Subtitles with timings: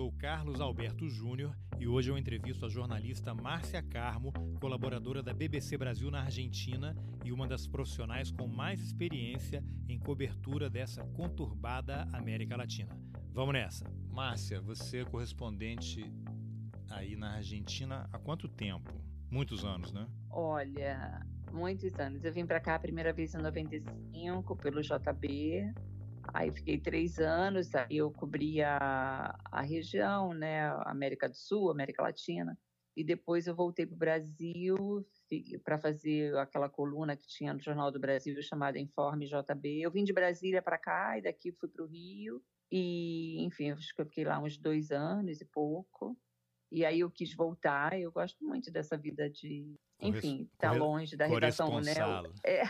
[0.00, 5.34] sou o Carlos Alberto Júnior e hoje eu entrevisto a jornalista Márcia Carmo, colaboradora da
[5.34, 12.08] BBC Brasil na Argentina e uma das profissionais com mais experiência em cobertura dessa conturbada
[12.14, 12.98] América Latina.
[13.30, 13.84] Vamos nessa.
[14.08, 16.10] Márcia, você é correspondente
[16.88, 18.90] aí na Argentina há quanto tempo?
[19.30, 20.08] Muitos anos, né?
[20.30, 21.20] Olha,
[21.52, 22.24] muitos anos.
[22.24, 25.74] Eu vim para cá a primeira vez em 95 pelo JB.
[26.32, 32.58] Aí fiquei três anos, aí eu cobria a região, né, América do Sul, América Latina,
[32.96, 35.06] e depois eu voltei para o Brasil
[35.64, 39.80] para fazer aquela coluna que tinha no Jornal do Brasil chamada Informe JB.
[39.80, 43.94] Eu vim de Brasília para cá e daqui fui para o Rio, e enfim, acho
[43.94, 46.16] que eu fiquei lá uns dois anos e pouco.
[46.70, 47.98] E aí eu quis voltar.
[47.98, 51.94] Eu gosto muito dessa vida de, enfim, estar tá longe da redação, né?
[52.44, 52.62] É.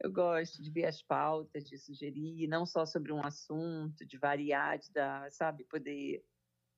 [0.00, 4.78] eu gosto de ver as pautas, de sugerir, não só sobre um assunto, de variar,
[4.78, 6.24] de dar, sabe, poder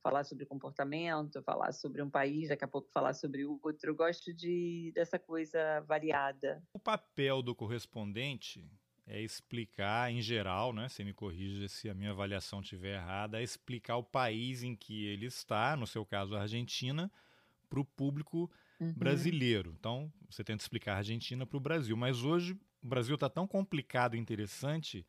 [0.03, 3.91] falar sobre comportamento, falar sobre um país, daqui a pouco falar sobre outro.
[3.91, 6.63] Eu gosto de dessa coisa variada.
[6.73, 8.65] O papel do correspondente
[9.07, 10.89] é explicar, em geral, né?
[10.89, 15.07] Você me corrija se a minha avaliação estiver errada, é explicar o país em que
[15.07, 17.11] ele está, no seu caso a Argentina,
[17.69, 18.93] para o público uhum.
[18.93, 19.75] brasileiro.
[19.79, 21.97] Então, você tenta explicar a Argentina para o Brasil.
[21.97, 25.07] Mas hoje o Brasil está tão complicado e interessante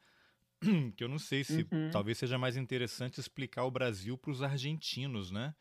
[0.96, 1.90] que eu não sei se uhum.
[1.92, 5.56] talvez seja mais interessante explicar o Brasil para os argentinos, né?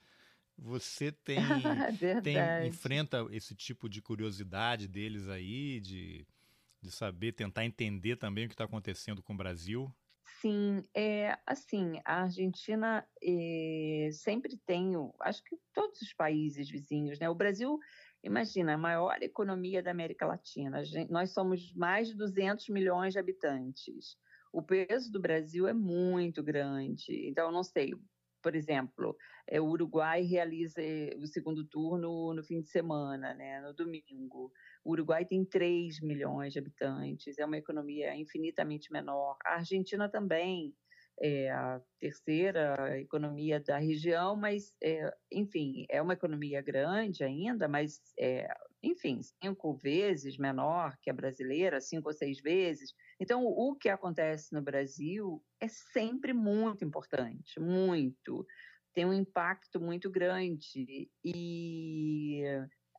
[0.56, 1.38] Você tem,
[2.22, 6.26] tem enfrenta esse tipo de curiosidade deles aí, de
[6.80, 9.92] de saber, tentar entender também o que está acontecendo com o Brasil?
[10.40, 17.28] Sim, é assim, a Argentina é, sempre tem, acho que todos os países vizinhos, né?
[17.28, 17.78] O Brasil,
[18.22, 20.84] imagina, a maior economia da América Latina.
[20.84, 24.16] Gente, nós somos mais de 200 milhões de habitantes.
[24.52, 27.28] O peso do Brasil é muito grande.
[27.28, 27.92] Então, não sei,
[28.42, 33.60] por exemplo, é, o Uruguai realiza eh, o segundo turno no fim de semana, né,
[33.60, 34.52] no domingo.
[34.84, 39.36] O Uruguai tem 3 milhões de habitantes, é uma economia infinitamente menor.
[39.44, 40.74] A Argentina também
[41.20, 48.00] é a terceira economia da região, mas, é, enfim, é uma economia grande ainda, mas,
[48.18, 48.48] é,
[48.82, 52.94] enfim, cinco vezes menor que a brasileira, cinco ou seis vezes.
[53.20, 58.46] Então, o que acontece no Brasil é sempre muito importante, muito.
[58.94, 61.10] Tem um impacto muito grande.
[61.24, 62.42] E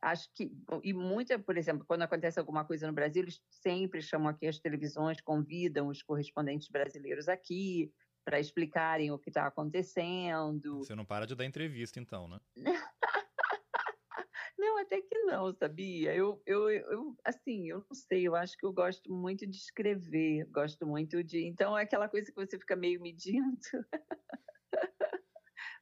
[0.02, 0.50] acho que
[0.82, 4.58] e muita, por exemplo, quando acontece alguma coisa no Brasil, eles sempre chamam aqui as
[4.58, 7.90] televisões, convidam os correspondentes brasileiros aqui
[8.30, 10.84] para explicarem o que está acontecendo.
[10.84, 12.38] Você não para de dar entrevista, então, né?
[14.56, 16.14] não, até que não, sabia?
[16.14, 20.46] Eu, eu, eu, assim, eu não sei, eu acho que eu gosto muito de escrever,
[20.46, 21.44] gosto muito de.
[21.44, 23.58] Então é aquela coisa que você fica meio medindo.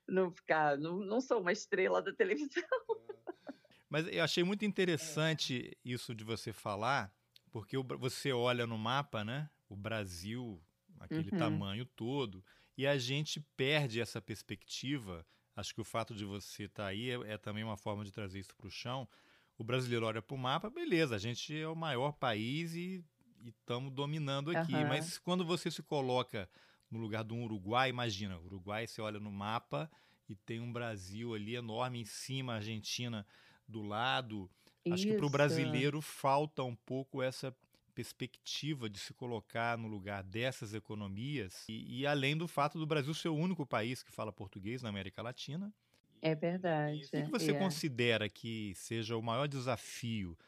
[0.09, 2.65] não ficar, não, não sou uma estrela da televisão.
[3.91, 7.15] Mas eu achei muito interessante isso de você falar,
[7.53, 9.51] porque você olha no mapa, né?
[9.69, 10.63] O Brasil,
[11.01, 11.39] aquele uhum.
[11.39, 12.45] tamanho todo,
[12.77, 15.27] e a gente perde essa perspectiva.
[15.57, 18.13] Acho que o fato de você estar tá aí é, é, também uma forma de
[18.13, 19.09] trazer isso para o chão.
[19.57, 23.05] O brasileiro olha para o mapa, beleza, a gente é o maior país e
[23.45, 24.75] estamos dominando aqui.
[24.75, 24.89] Uhum.
[24.89, 26.49] Mas quando você se coloca
[26.91, 29.91] no lugar de um Uruguai, imagina, Uruguai você olha no mapa
[30.29, 33.27] e tem um Brasil ali enorme em cima, Argentina
[33.67, 34.51] do lado.
[34.85, 34.95] Isso.
[34.95, 37.55] Acho que para o brasileiro falta um pouco essa
[37.99, 43.13] perspectiva de se colocar no lugar dessas economias e, e, além do fato do Brasil
[43.13, 45.75] ser o único país que fala português na América Latina.
[46.23, 47.09] É verdade.
[47.13, 47.59] o que você é.
[47.59, 50.39] considera que seja o maior desafio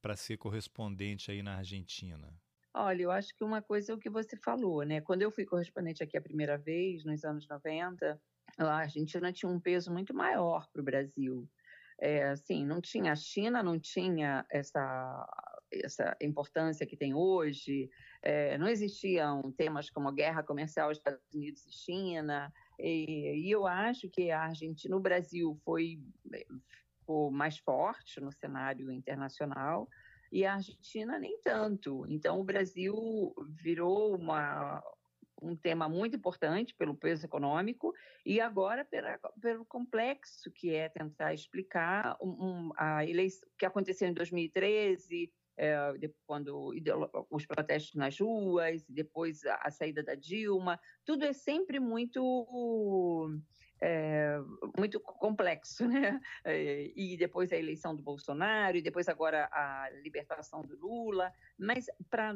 [0.00, 2.32] para ser correspondente aí na Argentina?
[2.72, 5.02] Olha, eu acho que uma coisa é o que você falou, né?
[5.02, 8.18] Quando eu fui correspondente aqui a primeira vez, nos anos 90,
[8.56, 11.46] a Argentina tinha um peso muito maior para o Brasil.
[12.00, 14.80] É, assim, não tinha a China, não tinha essa,
[15.82, 17.90] essa importância que tem hoje,
[18.22, 24.08] é, não existiam temas como guerra comercial Estados Unidos e China, e, e eu acho
[24.08, 26.00] que a Argentina, o Brasil foi,
[27.06, 29.88] foi mais forte no cenário internacional,
[30.32, 32.04] e a Argentina nem tanto.
[32.08, 33.32] Então, o Brasil
[33.62, 34.82] virou uma,
[35.40, 37.94] um tema muito importante pelo peso econômico
[38.24, 44.08] e agora pela, pelo complexo que é tentar explicar um, um, a eleição que aconteceu
[44.08, 45.92] em 2013, é,
[46.26, 46.72] quando
[47.30, 53.40] os protestos nas ruas, depois a, a saída da Dilma, tudo é sempre muito
[53.80, 54.38] é,
[54.78, 56.20] muito complexo, né?
[56.44, 61.32] É, e depois a eleição do Bolsonaro, e depois agora a libertação do Lula.
[61.58, 62.34] Mas para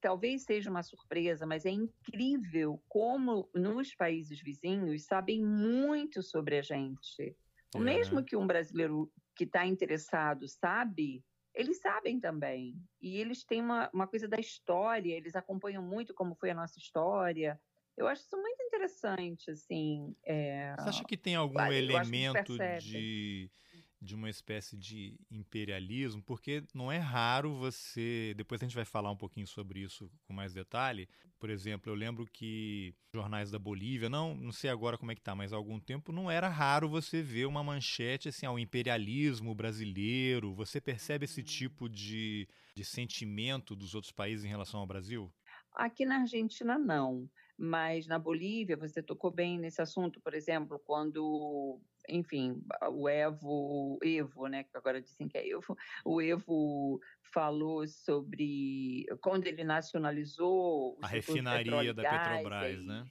[0.00, 6.62] talvez seja uma surpresa, mas é incrível como nos países vizinhos sabem muito sobre a
[6.62, 7.36] gente.
[7.74, 7.78] É.
[7.78, 11.24] Mesmo que um brasileiro que está interessado sabe,
[11.60, 12.74] eles sabem também.
[13.00, 16.78] E eles têm uma, uma coisa da história, eles acompanham muito como foi a nossa
[16.78, 17.60] história.
[17.96, 20.14] Eu acho isso muito interessante, assim.
[20.24, 20.74] É...
[20.78, 23.50] Você acha que tem algum elemento de
[24.00, 28.32] de uma espécie de imperialismo, porque não é raro você.
[28.36, 31.08] Depois a gente vai falar um pouquinho sobre isso com mais detalhe.
[31.38, 35.20] Por exemplo, eu lembro que jornais da Bolívia, não, não sei agora como é que
[35.20, 39.54] tá, mas há algum tempo não era raro você ver uma manchete assim, ao imperialismo
[39.54, 40.54] brasileiro.
[40.54, 45.30] Você percebe esse tipo de, de sentimento dos outros países em relação ao Brasil?
[45.74, 47.28] Aqui na Argentina, não.
[47.56, 52.60] Mas na Bolívia, você tocou bem nesse assunto, por exemplo, quando, enfim,
[52.90, 57.00] o Evo, Evo, né, que agora dizem que é Evo, o Evo
[57.32, 63.06] falou sobre quando ele nacionalizou a refinaria da Petrobras, aí, né?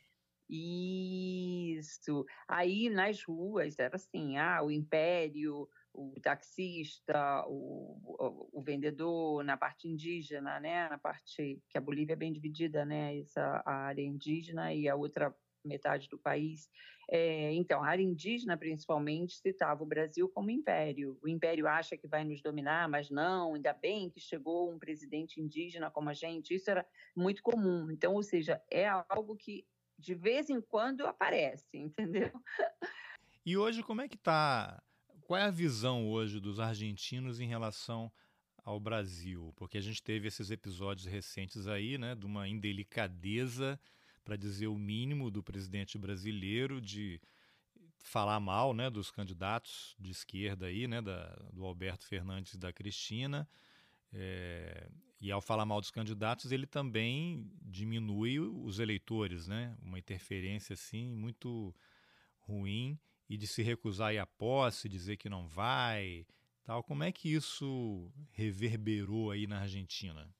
[0.50, 2.26] Isso.
[2.48, 9.88] Aí nas ruas era assim, ah, o império, o taxista, o, o, vendedor na parte
[9.88, 14.74] indígena, né, na parte que a Bolívia é bem dividida, né, essa a área indígena
[14.74, 16.70] e a outra metade do país.
[17.10, 21.18] É, então, a área indígena, principalmente, citava o Brasil como império.
[21.24, 25.42] O império acha que vai nos dominar, mas não, ainda bem que chegou um presidente
[25.42, 26.54] indígena como a gente.
[26.54, 26.86] Isso era
[27.16, 27.90] muito comum.
[27.92, 29.66] Então, ou seja, é algo que
[29.98, 32.32] de vez em quando aparece, entendeu?
[33.46, 34.82] E hoje, como é que está
[35.30, 38.12] qual é a visão hoje dos argentinos em relação
[38.66, 39.54] ao Brasil?
[39.56, 43.80] Porque a gente teve esses episódios recentes aí, né, de uma indelicadeza,
[44.30, 47.20] para dizer o mínimo, do presidente brasileiro de
[47.98, 52.72] falar mal, né, dos candidatos de esquerda aí, né, da, do Alberto Fernandes e da
[52.72, 53.50] Cristina.
[54.14, 54.88] É,
[55.20, 59.76] e ao falar mal dos candidatos, ele também diminui os eleitores, né?
[59.82, 61.76] Uma interferência assim muito
[62.42, 66.24] ruim e de se recusar a posse, dizer que não vai,
[66.64, 66.84] tal.
[66.84, 70.32] Como é que isso reverberou aí na Argentina?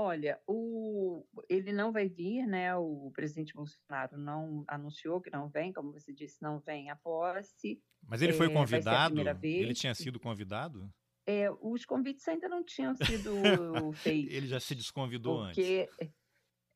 [0.00, 2.72] Olha, o, ele não vai vir, né?
[2.76, 7.82] O presidente Bolsonaro não anunciou que não vem, como você disse, não vem à posse.
[8.06, 9.20] Mas ele foi é, convidado?
[9.42, 10.88] Ele tinha sido convidado?
[11.26, 13.32] É, os convites ainda não tinham sido
[13.94, 14.32] feitos.
[14.32, 16.14] ele já se desconvidou porque, antes.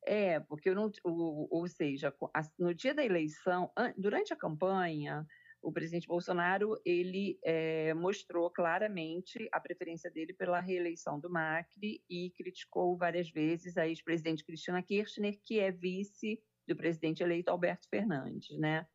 [0.04, 2.12] É, porque não, o, ou seja,
[2.58, 5.24] no dia da eleição, durante a campanha,
[5.62, 12.30] o presidente Bolsonaro ele é, mostrou claramente a preferência dele pela reeleição do Macri e
[12.30, 18.58] criticou várias vezes a ex-presidente Cristina Kirchner, que é vice do presidente eleito Alberto Fernandes,
[18.58, 18.86] né?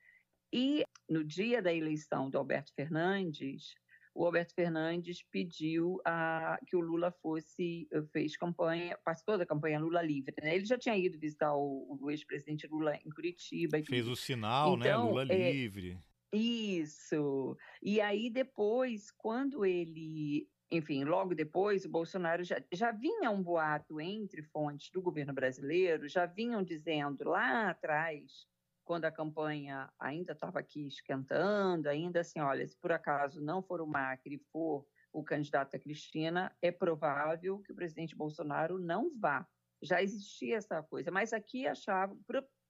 [0.52, 3.74] E no dia da eleição do Alberto Fernandes,
[4.14, 10.02] o Alberto Fernandes pediu a, que o Lula fosse, fez campanha, participou da campanha Lula
[10.02, 10.34] Livre.
[10.42, 10.56] Né?
[10.56, 13.82] Ele já tinha ido visitar o, o ex-presidente Lula em Curitiba.
[13.84, 14.88] Fez o sinal, né?
[14.88, 15.10] então, né?
[15.10, 16.00] Lula é, Livre.
[16.34, 17.56] Isso.
[17.82, 24.02] E aí depois, quando ele, enfim, logo depois, o Bolsonaro já, já vinha um boato
[24.02, 28.46] entre fontes do governo brasileiro, já vinham dizendo lá atrás,
[28.84, 33.82] quando a campanha ainda estava aqui esquentando, ainda assim, olha, se por acaso não for
[33.82, 39.10] o Macri e for o candidato a Cristina, é provável que o presidente Bolsonaro não
[39.18, 39.48] vá.
[39.82, 42.18] Já existia essa coisa, mas aqui achava,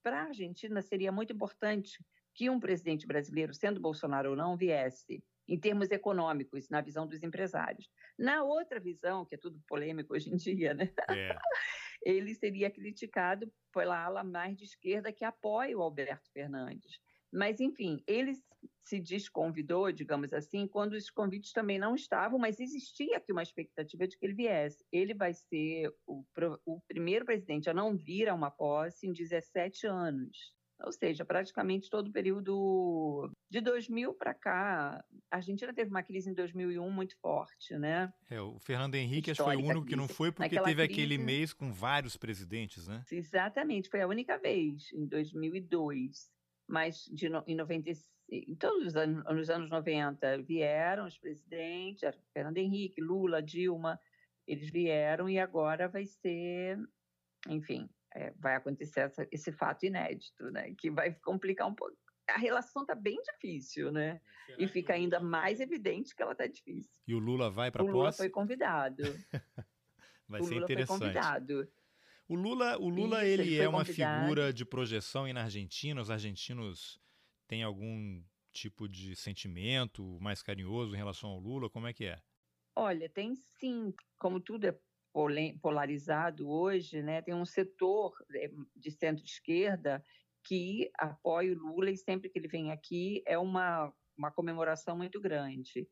[0.03, 2.03] para a Argentina seria muito importante
[2.37, 7.23] que um presidente brasileiro, sendo Bolsonaro ou não, viesse em termos econômicos, na visão dos
[7.23, 7.89] empresários.
[8.17, 10.93] Na outra visão, que é tudo polêmico hoje em dia, né?
[11.09, 11.35] É.
[12.05, 16.99] ele seria criticado pela ala mais de esquerda que apoia o Alberto Fernandes.
[17.33, 18.33] Mas, enfim, ele
[18.85, 24.07] se desconvidou, digamos assim, quando os convites também não estavam, mas existia aqui uma expectativa
[24.07, 24.85] de que ele viesse.
[24.91, 26.23] Ele vai ser o,
[26.65, 30.56] o primeiro presidente a não vir a uma posse em 17 anos.
[30.79, 36.29] Ou seja, praticamente todo o período de 2000 para cá, a Argentina teve uma crise
[36.29, 38.13] em 2001 muito forte, né?
[38.29, 41.01] É, o Fernando Henrique acho foi o único que não foi porque Naquela teve crise...
[41.01, 43.03] aquele mês com vários presidentes, né?
[43.11, 46.29] Exatamente, foi a única vez em 2002.
[46.69, 52.01] Mas de no, em 95 em todos os anos, nos anos 90 vieram os presidentes,
[52.33, 53.99] Fernando Henrique, Lula, Dilma,
[54.45, 56.77] Eles vieram e agora vai ser,
[57.47, 60.73] enfim, é, vai acontecer essa, esse fato inédito, né?
[60.73, 61.95] Que vai complicar um pouco.
[62.27, 64.19] A relação está bem difícil, né?
[64.47, 66.99] Será e fica ainda mais evidente que ela está difícil.
[67.07, 67.95] E o Lula vai para a posse?
[67.95, 69.03] O Lula foi convidado.
[70.27, 70.97] vai o ser Lula interessante.
[70.97, 71.71] Foi convidado.
[72.27, 74.21] O Lula, o Lula Isso, ele, ele é uma convidado.
[74.21, 76.01] figura de projeção aí na Argentina.
[76.01, 76.99] Os argentinos
[77.47, 78.21] têm algum
[78.51, 81.69] tipo de sentimento mais carinhoso em relação ao Lula?
[81.69, 82.19] Como é que é?
[82.75, 83.93] Olha, tem sim.
[84.17, 84.77] Como tudo é
[85.61, 87.21] polarizado hoje, né?
[87.21, 90.03] Tem um setor eh, de centro-esquerda
[90.43, 95.19] que apoia o Lula e sempre que ele vem aqui é uma, uma comemoração muito
[95.19, 95.87] grande.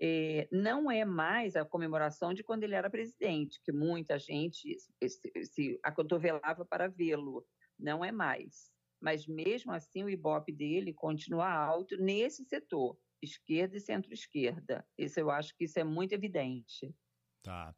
[0.00, 5.44] É, não é mais a comemoração de quando ele era presidente, que muita gente se,
[5.44, 7.44] se acotovelava para vê-lo.
[7.78, 8.70] Não é mais.
[9.00, 14.86] Mas mesmo assim o ibope dele continua alto nesse setor, esquerda e centro-esquerda.
[14.96, 16.94] Isso eu acho que isso é muito evidente.
[17.42, 17.74] Tá.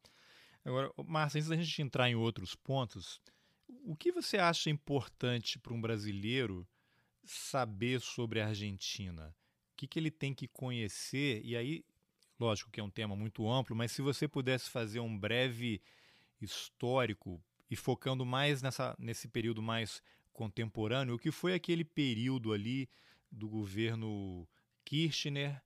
[0.63, 3.19] Agora, Márcia, antes da gente entrar em outros pontos,
[3.83, 6.67] o que você acha importante para um brasileiro
[7.23, 9.35] saber sobre a Argentina?
[9.73, 11.41] O que, que ele tem que conhecer?
[11.43, 11.83] E aí,
[12.39, 15.81] lógico que é um tema muito amplo, mas se você pudesse fazer um breve
[16.39, 20.01] histórico e focando mais nessa, nesse período mais
[20.31, 22.89] contemporâneo, o que foi aquele período ali
[23.31, 24.47] do governo
[24.83, 25.61] Kirchner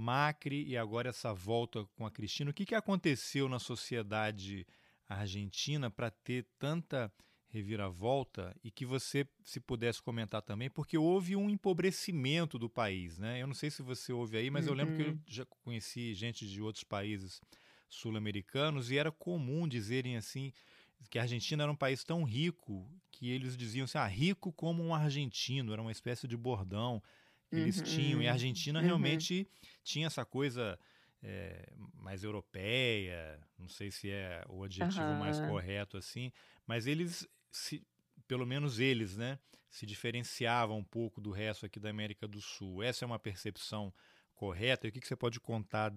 [0.00, 2.50] Macri e agora essa volta com a Cristina.
[2.50, 4.66] O que, que aconteceu na sociedade
[5.06, 7.12] argentina para ter tanta
[7.48, 13.42] reviravolta e que você se pudesse comentar também, porque houve um empobrecimento do país, né?
[13.42, 14.72] Eu não sei se você ouve aí, mas uhum.
[14.72, 15.20] eu lembro que eu uhum.
[15.26, 17.40] já conheci gente de outros países
[17.88, 20.52] sul-americanos e era comum dizerem assim
[21.08, 24.82] que a Argentina era um país tão rico que eles diziam assim, ah, rico como
[24.82, 27.02] um argentino, era uma espécie de bordão
[27.52, 28.22] eles uhum, tinham.
[28.22, 28.84] E a Argentina uhum.
[28.84, 29.48] realmente
[29.82, 30.78] tinha essa coisa
[31.22, 35.18] é, mais europeia, não sei se é o adjetivo uhum.
[35.18, 36.32] mais correto assim,
[36.66, 37.86] mas eles, se,
[38.26, 39.38] pelo menos eles, né,
[39.68, 42.82] se diferenciavam um pouco do resto aqui da América do Sul.
[42.82, 43.92] Essa é uma percepção
[44.34, 44.86] correta?
[44.86, 45.94] E o que, que você pode contar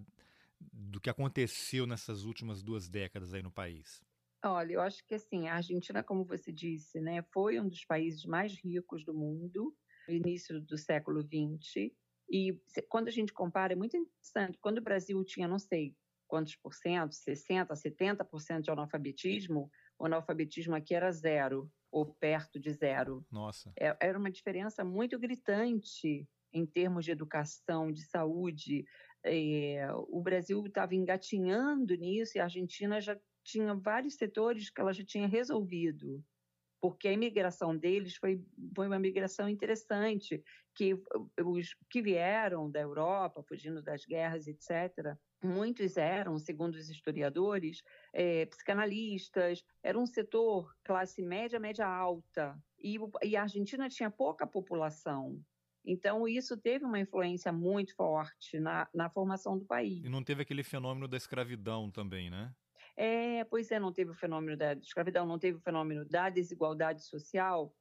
[0.59, 4.01] do que aconteceu nessas últimas duas décadas aí no país?
[4.45, 8.25] Olha, eu acho que assim, a Argentina, como você disse, né, foi um dos países
[8.25, 9.73] mais ricos do mundo
[10.11, 11.91] início do século XX.
[12.29, 14.57] E quando a gente compara, é muito interessante.
[14.59, 15.95] Quando o Brasil tinha, não sei
[16.27, 19.69] quantos por cento, 60%, 70% de analfabetismo,
[19.99, 23.23] o analfabetismo aqui era zero, ou perto de zero.
[23.31, 23.71] Nossa.
[23.79, 28.83] É, era uma diferença muito gritante em termos de educação, de saúde.
[29.23, 34.93] É, o Brasil estava engatinhando nisso e a Argentina já tinha vários setores que ela
[34.93, 36.23] já tinha resolvido
[36.83, 38.43] porque a imigração deles foi,
[38.75, 40.43] foi uma migração interessante,
[40.75, 41.01] que
[41.41, 48.45] os que vieram da Europa, fugindo das guerras, etc., muitos eram, segundo os historiadores, é,
[48.47, 55.41] psicanalistas, era um setor classe média, média alta, e, e a Argentina tinha pouca população,
[55.85, 60.03] então, isso teve uma influência muito forte na, na formação do país.
[60.05, 62.53] E não teve aquele fenômeno da escravidão também, né?
[62.95, 67.03] É, pois é, não teve o fenômeno da escravidão, não teve o fenômeno da desigualdade
[67.03, 67.75] social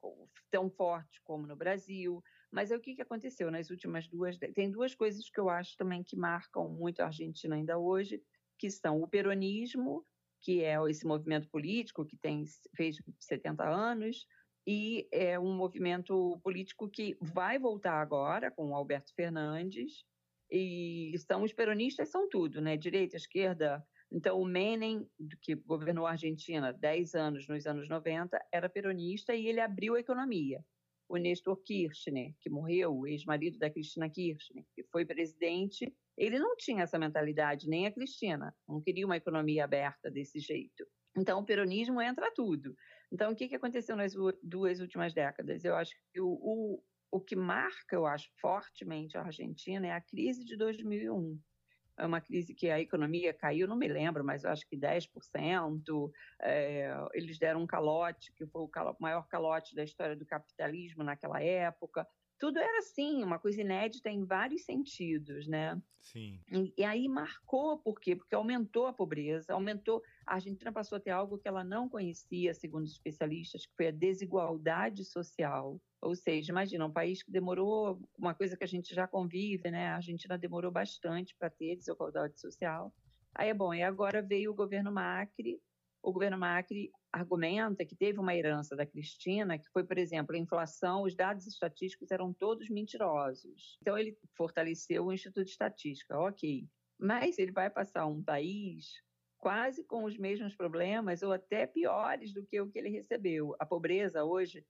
[0.50, 2.22] tão forte como no Brasil.
[2.50, 4.38] Mas é o que, que aconteceu nas últimas duas.
[4.54, 8.22] Tem duas coisas que eu acho também que marcam muito a Argentina ainda hoje,
[8.58, 10.04] que são o peronismo,
[10.40, 12.44] que é esse movimento político que tem
[12.76, 14.26] fez 70 anos,
[14.66, 20.04] e é um movimento político que vai voltar agora com o Alberto Fernandes.
[20.50, 22.76] E são os peronistas, são tudo, né?
[22.76, 23.82] Direita, esquerda,
[24.14, 25.08] então, o Menem,
[25.40, 30.00] que governou a Argentina 10 anos nos anos 90, era peronista e ele abriu a
[30.00, 30.62] economia.
[31.08, 36.54] O Nestor Kirchner, que morreu, o ex-marido da Cristina Kirchner, que foi presidente, ele não
[36.56, 40.86] tinha essa mentalidade, nem a Cristina, não queria uma economia aberta desse jeito.
[41.16, 42.76] Então, o peronismo entra tudo.
[43.10, 45.64] Então, o que, que aconteceu nas duas últimas décadas?
[45.64, 50.00] Eu acho que o, o, o que marca, eu acho, fortemente a Argentina é a
[50.02, 51.51] crise de 2001 é
[51.98, 56.10] uma crise que a economia caiu, não me lembro, mas eu acho que 10%.
[56.40, 61.42] É, eles deram um calote, que foi o maior calote da história do capitalismo naquela
[61.42, 62.06] época.
[62.38, 65.80] Tudo era assim, uma coisa inédita em vários sentidos, né?
[66.00, 66.40] Sim.
[66.50, 68.16] E, e aí marcou, por quê?
[68.16, 70.02] Porque aumentou a pobreza, aumentou.
[70.26, 73.88] A Argentina passou a ter algo que ela não conhecia, segundo os especialistas, que foi
[73.88, 75.80] a desigualdade social.
[76.00, 79.88] Ou seja, imagina, um país que demorou, uma coisa que a gente já convive, né?
[79.88, 82.92] A Argentina demorou bastante para ter desigualdade social.
[83.34, 85.60] Aí é bom, e agora veio o governo Macri.
[86.02, 90.38] O governo Macri argumenta que teve uma herança da Cristina, que foi, por exemplo, a
[90.38, 93.78] inflação, os dados estatísticos eram todos mentirosos.
[93.80, 96.66] Então ele fortaleceu o Instituto de Estatística, ok.
[96.98, 99.02] Mas ele vai passar um país
[99.42, 103.56] quase com os mesmos problemas ou até piores do que o que ele recebeu.
[103.58, 104.64] A pobreza hoje,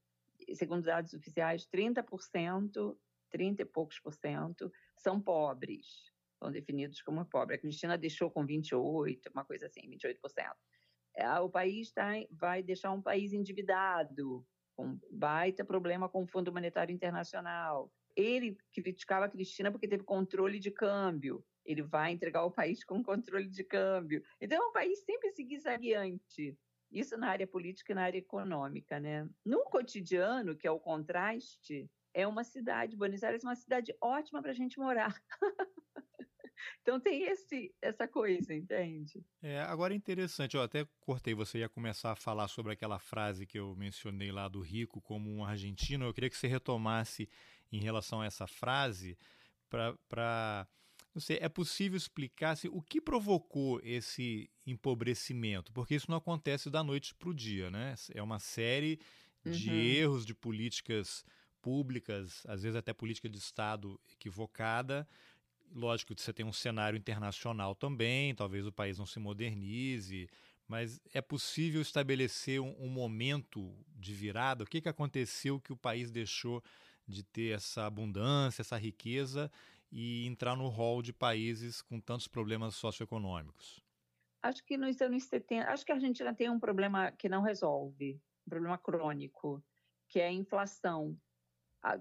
[0.54, 2.96] segundo dados oficiais, 30%,
[3.30, 7.58] 30 e poucos por cento são pobres, são definidos como pobres.
[7.58, 10.16] A Cristina deixou com 28, uma coisa assim, 28%.
[11.16, 14.42] É, o país tá, vai deixar um país endividado,
[14.74, 17.92] com baita problema com o Fundo Monetário Internacional.
[18.16, 21.44] Ele criticava a Cristina porque teve controle de câmbio.
[21.64, 24.22] Ele vai entregar o país com controle de câmbio.
[24.40, 26.56] Então, o país sempre seguir adiante.
[26.90, 29.28] Isso na área política e na área econômica, né?
[29.44, 34.42] No cotidiano, que é o contraste, é uma cidade, Buenos Aires é uma cidade ótima
[34.42, 35.14] para a gente morar.
[36.82, 39.24] Então tem esse, essa coisa, entende?
[39.42, 43.46] É, agora é interessante, eu até cortei, você ia começar a falar sobre aquela frase
[43.46, 46.04] que eu mencionei lá do rico como um argentino.
[46.04, 47.28] Eu queria que você retomasse
[47.70, 49.18] em relação a essa frase
[49.68, 50.68] para.
[51.14, 55.72] Não sei, é possível explicar se, o que provocou esse empobrecimento?
[55.72, 57.94] Porque isso não acontece da noite para o dia, né?
[58.14, 58.98] É uma série
[59.44, 59.76] de uhum.
[59.76, 61.24] erros de políticas
[61.60, 65.06] públicas, às vezes até política de Estado equivocada,
[65.74, 70.28] Lógico que você tem um cenário internacional também, talvez o país não se modernize,
[70.68, 74.64] mas é possível estabelecer um, um momento de virada?
[74.64, 76.62] O que, que aconteceu que o país deixou
[77.08, 79.50] de ter essa abundância, essa riqueza
[79.92, 83.84] e entrar no rol de países com tantos problemas socioeconômicos?
[84.42, 88.20] Acho que nos anos 70, acho que a Argentina tem um problema que não resolve,
[88.46, 89.62] um problema crônico,
[90.08, 91.16] que é a inflação.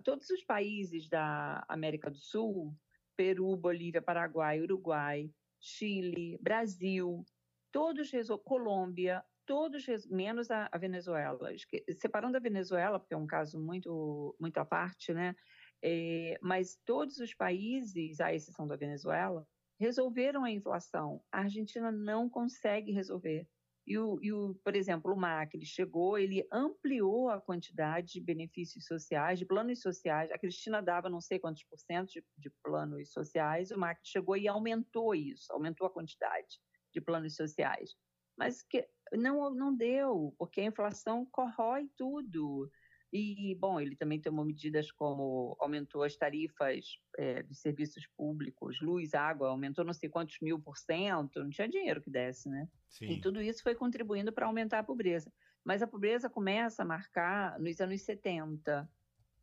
[0.03, 2.75] Todos os países da América do Sul
[3.15, 5.29] Peru, Bolívia, Paraguai, Uruguai,
[5.59, 7.23] Chile, Brasil,
[7.71, 8.09] todos
[8.43, 11.51] Colômbia, todos menos a, a Venezuela.
[11.99, 15.35] Separando a Venezuela, porque é um caso muito muito à parte, né?
[15.83, 19.47] É, mas todos os países, à exceção da Venezuela,
[19.79, 21.23] resolveram a inflação.
[21.31, 23.47] A Argentina não consegue resolver.
[23.85, 28.85] E o, e o, por exemplo, o Macri chegou, ele ampliou a quantidade de benefícios
[28.85, 30.31] sociais, de planos sociais.
[30.31, 34.37] A Cristina dava não sei quantos por cento de, de planos sociais, o Macri chegou
[34.37, 36.59] e aumentou isso, aumentou a quantidade
[36.93, 37.95] de planos sociais.
[38.37, 42.69] Mas que não, não deu, porque a inflação corrói tudo.
[43.13, 49.13] E, bom, ele também tomou medidas como aumentou as tarifas é, dos serviços públicos, luz,
[49.13, 52.69] água, aumentou não sei quantos mil por cento, não tinha dinheiro que desse, né?
[52.87, 53.09] Sim.
[53.09, 55.31] E tudo isso foi contribuindo para aumentar a pobreza.
[55.63, 58.89] Mas a pobreza começa a marcar nos anos 70,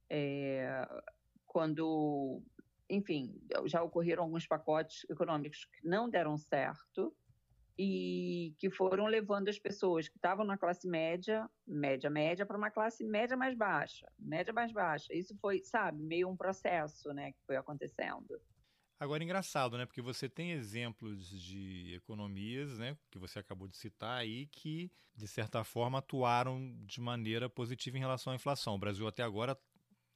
[0.09, 0.89] é,
[1.47, 2.43] quando,
[2.89, 7.15] enfim, já ocorreram alguns pacotes econômicos que não deram certo,
[7.79, 12.71] e que foram levando as pessoas que estavam na classe média, média, média, para uma
[12.71, 15.15] classe média mais baixa, média mais baixa.
[15.15, 18.41] Isso foi, sabe, meio um processo, né, que foi acontecendo.
[19.01, 24.19] Agora, engraçado, né, porque você tem exemplos de economias, né, que você acabou de citar
[24.19, 28.75] aí, que, de certa forma, atuaram de maneira positiva em relação à inflação.
[28.75, 29.57] O Brasil até agora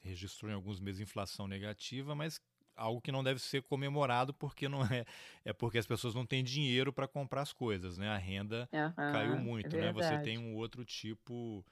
[0.03, 2.40] registrou em alguns meses inflação negativa, mas
[2.83, 5.05] algo que não deve ser comemorado porque não é
[5.45, 8.09] é porque as pessoas não têm dinheiro para comprar as coisas, né?
[8.09, 9.92] A renda uhum, caiu muito, é né?
[9.92, 11.64] Você tem um outro tipo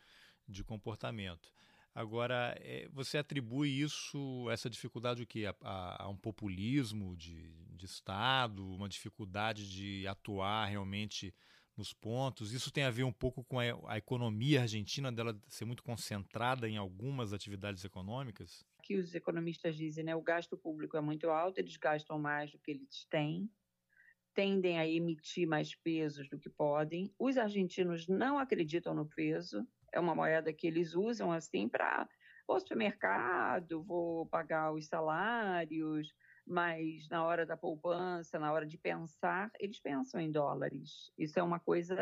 [0.49, 1.53] de comportamento.
[1.95, 5.47] Agora, é, você atribui isso, essa dificuldade o quê?
[5.47, 11.35] A, a, a um populismo de, de Estado, uma dificuldade de atuar realmente
[11.77, 12.53] nos pontos.
[12.53, 16.69] Isso tem a ver um pouco com a, a, economia argentina dela ser muito concentrada
[16.69, 18.65] em algumas atividades econômicas?
[18.91, 22.59] Que os economistas dizem, né, o gasto público é muito alto, eles gastam mais do
[22.59, 23.49] que eles têm,
[24.35, 27.15] tendem a emitir mais pesos do que podem.
[27.17, 32.09] Os argentinos não acreditam no peso, é uma moeda que eles usam assim para
[32.49, 36.13] vou supermercado, vou pagar os salários,
[36.45, 41.13] mas na hora da poupança, na hora de pensar, eles pensam em dólares.
[41.17, 41.97] Isso é uma coisa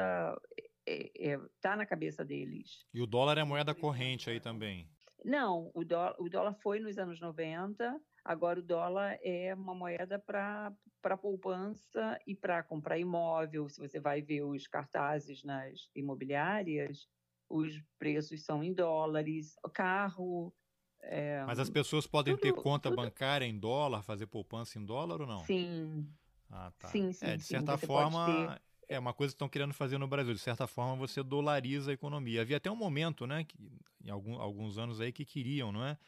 [0.86, 2.86] é, é, tá na cabeça deles.
[2.94, 4.88] E o dólar é moeda corrente aí também?
[5.24, 10.18] Não, o, dó, o dólar foi nos anos 90, agora o dólar é uma moeda
[10.18, 13.68] para poupança e para comprar imóvel.
[13.68, 17.08] Se você vai ver os cartazes nas imobiliárias,
[17.48, 19.56] os preços são em dólares.
[19.72, 20.54] Carro,
[21.02, 23.02] é, Mas as pessoas podem tudo, ter conta tudo...
[23.02, 25.40] bancária em dólar, fazer poupança em dólar ou não?
[25.40, 26.08] Sim.
[26.50, 26.88] Ah, tá.
[26.88, 30.08] Sim, sim, é, de certa sim, forma, é uma coisa que estão querendo fazer no
[30.08, 30.32] Brasil.
[30.32, 32.40] De certa forma, você dolariza a economia.
[32.40, 33.56] Havia até um momento, né, que,
[34.02, 35.98] em algum, alguns anos aí, que queriam, não é?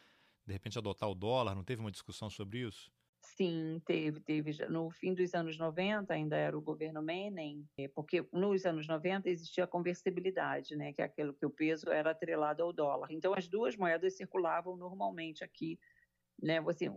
[0.47, 1.55] De repente adotar o dólar.
[1.55, 2.90] Não teve uma discussão sobre isso?
[3.23, 4.66] Sim, teve, teve.
[4.69, 9.29] No fim dos anos 90, ainda era o governo Menem, é, porque nos anos 90
[9.29, 13.12] existia a conversibilidade, né, que é aquilo que o peso era atrelado ao dólar.
[13.12, 15.79] Então, as duas moedas circulavam normalmente aqui,
[16.43, 16.88] né, assim,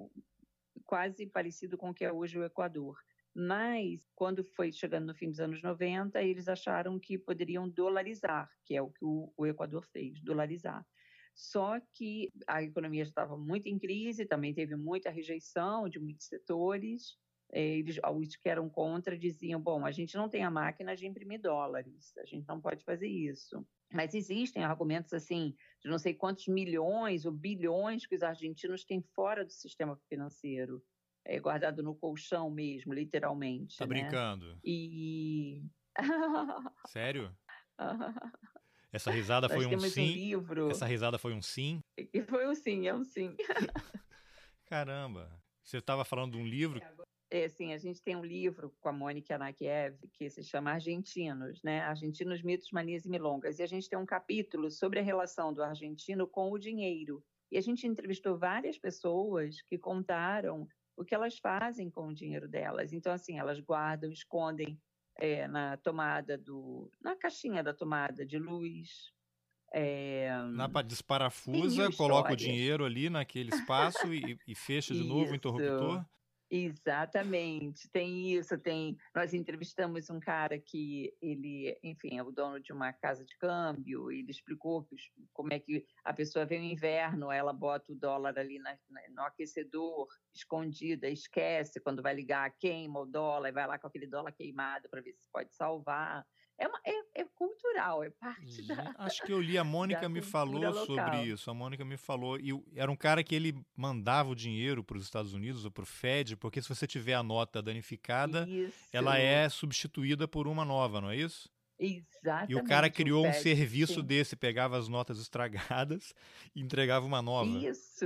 [0.86, 2.98] quase parecido com o que é hoje o Equador.
[3.36, 8.76] Mas, quando foi chegando no fim dos anos 90, eles acharam que poderiam dolarizar, que
[8.76, 10.86] é o que o, o Equador fez, dolarizar.
[11.34, 16.28] Só que a economia já estava muito em crise, também teve muita rejeição de muitos
[16.28, 17.17] setores.
[17.52, 21.41] Eles, os que eram contra diziam: bom, a gente não tem a máquina de imprimir
[21.41, 23.65] dólares, a gente não pode fazer isso.
[23.91, 29.02] Mas existem argumentos assim, de não sei quantos milhões ou bilhões que os argentinos têm
[29.15, 30.84] fora do sistema financeiro
[31.25, 33.77] é, guardado no colchão mesmo, literalmente.
[33.77, 33.89] Tá né?
[33.89, 34.57] brincando?
[34.63, 35.63] E.
[36.88, 37.36] Sério?
[38.91, 40.01] Essa risada foi um sim.
[40.01, 40.69] Um livro.
[40.69, 41.81] Essa risada foi um sim?
[41.97, 43.36] E foi um sim, é um sim.
[44.65, 45.31] Caramba.
[45.63, 46.79] Você estava falando de um livro?
[47.31, 51.63] É, sim, a gente tem um livro com a Mônica Anakiev que se chama Argentinos,
[51.63, 51.81] né?
[51.81, 53.57] Argentinos, Mitos, Manias e Milongas.
[53.57, 57.23] E a gente tem um capítulo sobre a relação do argentino com o dinheiro.
[57.51, 62.47] E a gente entrevistou várias pessoas que contaram o que elas fazem com o dinheiro
[62.47, 62.93] delas.
[62.93, 64.79] Então, assim, elas guardam, escondem
[65.17, 66.91] é, na tomada do.
[67.01, 69.12] na caixinha da tomada de luz.
[69.75, 75.36] É, na desparafusa, coloca o dinheiro ali naquele espaço e, e fecha de novo o
[75.36, 76.06] interruptor.
[76.56, 78.96] Exatamente, tem isso, tem.
[79.16, 84.12] Nós entrevistamos um cara que ele, enfim, é o dono de uma casa de câmbio,
[84.12, 84.96] ele explicou que,
[85.34, 88.78] como é que a pessoa vem no inverno, ela bota o dólar ali na,
[89.10, 94.06] no aquecedor, escondida, esquece, quando vai ligar, queima o dólar, e vai lá com aquele
[94.06, 96.24] dólar queimado para ver se pode salvar
[96.58, 98.94] é, uma, é, é, cultural, é parte da.
[98.98, 100.86] Acho que eu li, a Mônica me falou local.
[100.86, 101.50] sobre isso.
[101.50, 102.39] A Mônica me falou.
[102.39, 105.84] E era um cara que ele mandava o dinheiro para os Estados Unidos ou para
[105.84, 108.74] o Fed, porque se você tiver a nota danificada, isso.
[108.92, 111.50] ela é substituída por uma nova, não é isso?
[111.80, 112.52] Exatamente.
[112.52, 114.06] E o cara criou o um serviço sim.
[114.06, 116.13] desse, pegava as notas estragadas
[116.56, 117.58] e entregava uma nova.
[117.58, 118.06] Isso.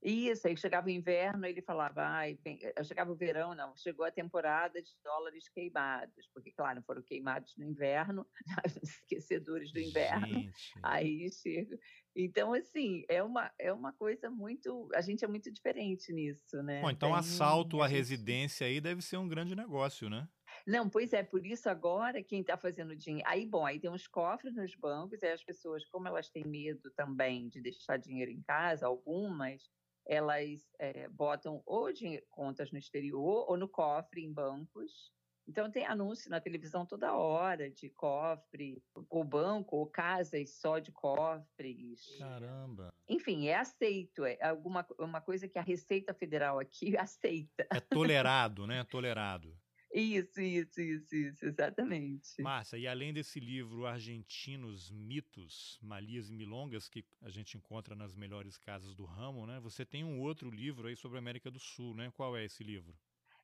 [0.00, 4.12] Isso, aí chegava o inverno, ele falava, ai, eh, chegava o verão, não, chegou a
[4.12, 8.24] temporada de dólares queimados, porque, claro, foram queimados no inverno,
[8.82, 10.52] esquecedores do inverno, gente.
[10.82, 11.76] aí chega.
[12.14, 16.80] Então, assim, é uma, é uma coisa muito, a gente é muito diferente nisso, né?
[16.80, 20.28] Bom, então Tem, assalto à residência aí deve ser um grande negócio, né?
[20.66, 23.28] Não, pois é, por isso agora quem está fazendo dinheiro.
[23.28, 26.90] Aí, bom, aí tem uns cofres nos bancos, e as pessoas, como elas têm medo
[26.96, 29.62] também de deixar dinheiro em casa, algumas,
[30.08, 35.12] elas é, botam ou de contas no exterior ou no cofre em bancos.
[35.46, 40.92] Então tem anúncio na televisão toda hora de cofre, ou banco, ou casas só de
[40.92, 42.18] cofres.
[42.18, 42.92] Caramba!
[43.08, 47.66] Enfim, é aceito, é alguma uma coisa que a Receita Federal aqui aceita.
[47.70, 48.84] É tolerado, né?
[48.84, 49.56] Tolerado.
[49.98, 52.40] Isso, isso, isso, isso, exatamente.
[52.40, 58.14] Márcia, e além desse livro Argentinos, Mitos, Malias e Milongas, que a gente encontra nas
[58.14, 59.58] melhores casas do ramo, né?
[59.60, 62.12] Você tem um outro livro aí sobre a América do Sul, né?
[62.14, 62.94] Qual é esse livro?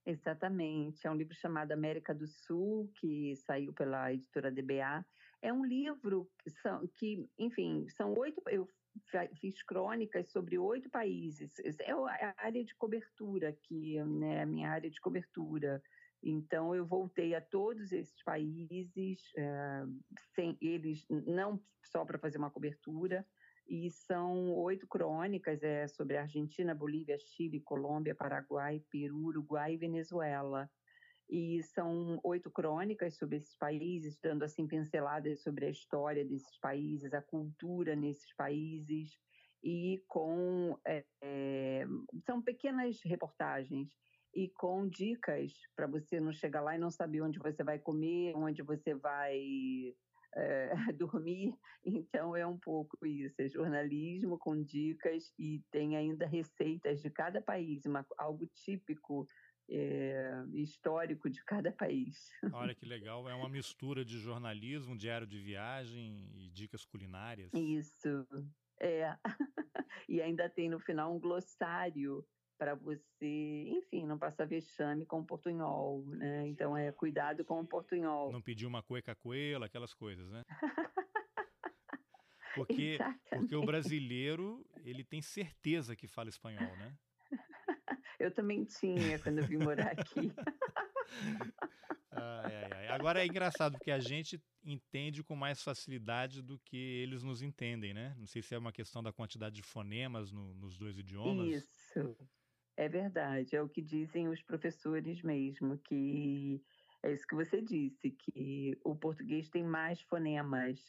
[0.06, 5.04] Exatamente, é um livro chamado América do Sul, que saiu pela editora DBA.
[5.42, 8.40] É um livro que, são, que enfim, são oito.
[8.48, 8.68] Eu
[9.40, 11.58] fiz crônicas sobre oito países.
[11.80, 14.42] É a área de cobertura aqui, né?
[14.42, 15.82] A minha área de cobertura.
[16.26, 19.84] Então, eu voltei a todos esses países, é,
[20.34, 23.26] sem eles, não só para fazer uma cobertura,
[23.68, 30.70] e são oito crônicas é, sobre Argentina, Bolívia, Chile, Colômbia, Paraguai, Peru, Uruguai e Venezuela.
[31.28, 37.12] E são oito crônicas sobre esses países, dando assim pinceladas sobre a história desses países,
[37.12, 39.18] a cultura nesses países,
[39.62, 40.78] e com.
[40.86, 41.84] É,
[42.26, 43.90] são pequenas reportagens
[44.34, 48.34] e com dicas para você não chegar lá e não saber onde você vai comer,
[48.36, 49.94] onde você vai
[50.34, 51.54] é, dormir.
[51.84, 57.40] Então é um pouco isso, é jornalismo com dicas e tem ainda receitas de cada
[57.40, 59.26] país, uma, algo típico
[59.68, 62.30] é, histórico de cada país.
[62.52, 67.52] Olha que legal, é uma mistura de jornalismo, diário de viagem e dicas culinárias.
[67.54, 68.26] Isso,
[68.80, 69.16] é.
[70.08, 72.24] e ainda tem no final um glossário
[72.58, 76.46] para você, enfim, não passar vexame com o portunhol, né?
[76.46, 78.32] Então é cuidado com o portunhol.
[78.32, 80.42] Não pedir uma cueca coelha, aquelas coisas, né?
[82.54, 82.98] Porque,
[83.30, 86.96] porque o brasileiro, ele tem certeza que fala espanhol, né?
[88.18, 90.32] Eu também tinha quando eu vim morar aqui.
[92.12, 92.88] ai, ai, ai.
[92.88, 97.92] Agora é engraçado, porque a gente entende com mais facilidade do que eles nos entendem,
[97.92, 98.14] né?
[98.16, 101.48] Não sei se é uma questão da quantidade de fonemas no, nos dois idiomas.
[101.48, 102.16] Isso.
[102.76, 106.60] É verdade, é o que dizem os professores mesmo, que
[107.02, 110.80] é isso que você disse, que o português tem mais fonemas.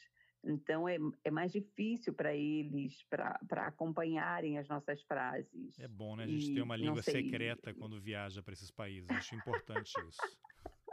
[0.44, 5.78] Então é, é mais difícil para eles para acompanharem as nossas frases.
[5.80, 6.24] É bom, né?
[6.24, 9.10] A gente e, ter uma língua secreta quando viaja para esses países.
[9.10, 10.22] Acho importante isso.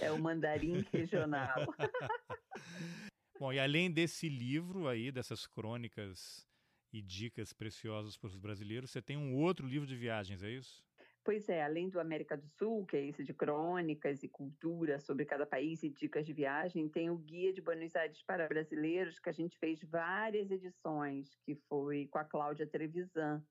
[0.00, 1.72] É o mandarim regional.
[3.38, 6.44] bom, e além desse livro aí, dessas crônicas
[6.92, 10.84] e dicas preciosas para os brasileiros, você tem um outro livro de viagens, é isso?
[11.24, 15.24] Pois é, além do América do Sul, que é esse de crônicas e cultura sobre
[15.24, 19.28] cada país e dicas de viagem, tem o Guia de Buenos Aires para Brasileiros, que
[19.28, 23.44] a gente fez várias edições, que foi com a Cláudia Trevisan,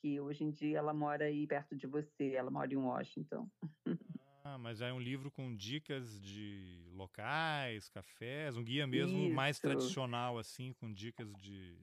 [0.00, 3.48] que hoje em dia ela mora aí perto de você, ela mora em Washington.
[4.44, 9.34] Ah, mas é um livro com dicas de locais, cafés, um guia mesmo Isso.
[9.36, 11.78] mais tradicional, assim, com dicas de,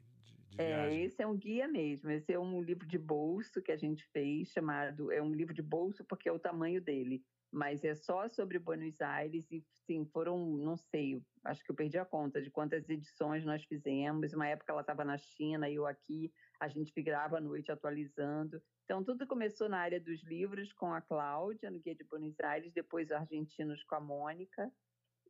[0.49, 1.03] de é, viagem.
[1.03, 2.09] esse é um guia mesmo.
[2.11, 5.11] Esse é um livro de bolso que a gente fez, chamado.
[5.11, 7.23] É um livro de bolso porque é o tamanho dele.
[7.51, 11.97] Mas é só sobre Buenos Aires e, sim, foram, não sei, acho que eu perdi
[11.97, 14.33] a conta de quantas edições nós fizemos.
[14.33, 18.61] Uma época ela estava na China e eu aqui, a gente ficava à noite atualizando.
[18.85, 22.71] Então, tudo começou na área dos livros com a Cláudia, no Guia de Buenos Aires,
[22.71, 24.71] depois os argentinos com a Mônica.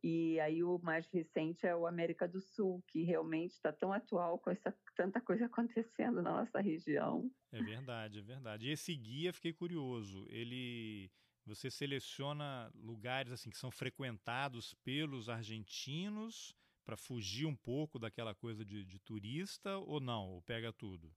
[0.02, 4.38] E aí o mais recente é o América do Sul, que realmente está tão atual
[4.38, 7.30] com essa tanta coisa acontecendo na nossa região.
[7.52, 8.68] É verdade, é verdade.
[8.68, 11.10] E esse guia, fiquei curioso, ele
[11.44, 18.64] você seleciona lugares assim que são frequentados pelos argentinos para fugir um pouco daquela coisa
[18.64, 20.28] de, de turista ou não?
[20.28, 21.12] Ou pega tudo?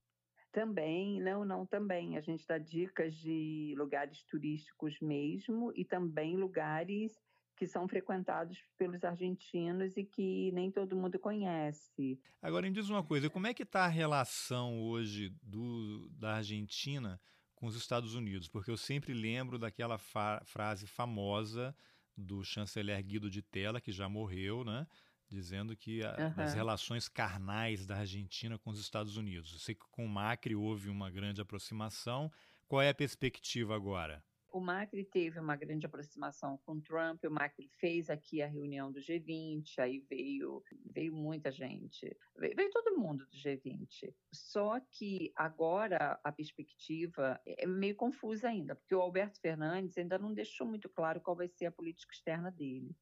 [0.51, 2.15] Também, não, não, também.
[2.15, 7.19] A gente dá dicas de lugares turísticos mesmo e também lugares
[7.55, 12.19] que são frequentados pelos argentinos e que nem todo mundo conhece.
[12.41, 17.19] Agora, me diz uma coisa, como é que está a relação hoje do, da Argentina
[17.55, 18.47] com os Estados Unidos?
[18.47, 21.75] Porque eu sempre lembro daquela fa frase famosa
[22.15, 24.85] do chanceler Guido de Tella, que já morreu, né?
[25.33, 26.43] dizendo que a, uhum.
[26.43, 29.51] as relações carnais da Argentina com os Estados Unidos.
[29.53, 32.31] Eu sei que com o Macri houve uma grande aproximação.
[32.67, 34.23] Qual é a perspectiva agora?
[34.53, 38.99] O Macri teve uma grande aproximação com Trump, o Macri fez aqui a reunião do
[38.99, 40.63] G20, aí veio,
[40.93, 44.13] veio muita gente, veio, veio todo mundo do G20.
[44.31, 50.31] Só que agora a perspectiva é meio confusa ainda, porque o Alberto Fernandes ainda não
[50.31, 52.95] deixou muito claro qual vai ser a política externa dele.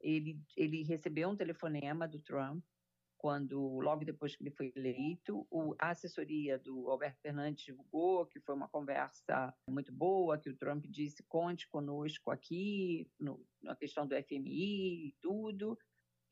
[0.00, 2.64] Ele, ele recebeu um telefonema do Trump
[3.22, 8.40] quando logo depois que ele foi eleito, o, a assessoria do Alberto Fernandes divulgou que
[8.40, 14.08] foi uma conversa muito boa, que o Trump disse conte conosco aqui no, na questão
[14.08, 15.78] do FMI e tudo,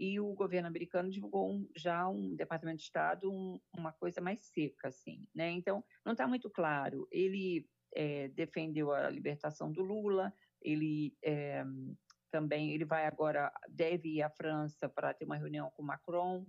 [0.00, 4.40] e o governo americano divulgou um, já um Departamento de Estado um, uma coisa mais
[4.40, 5.48] seca, assim, né?
[5.48, 7.07] Então não está muito claro.
[7.12, 11.62] Ele é, defendeu a libertação do Lula, ele é,
[12.33, 16.44] também ele vai agora deve ir à França para ter uma reunião com Macron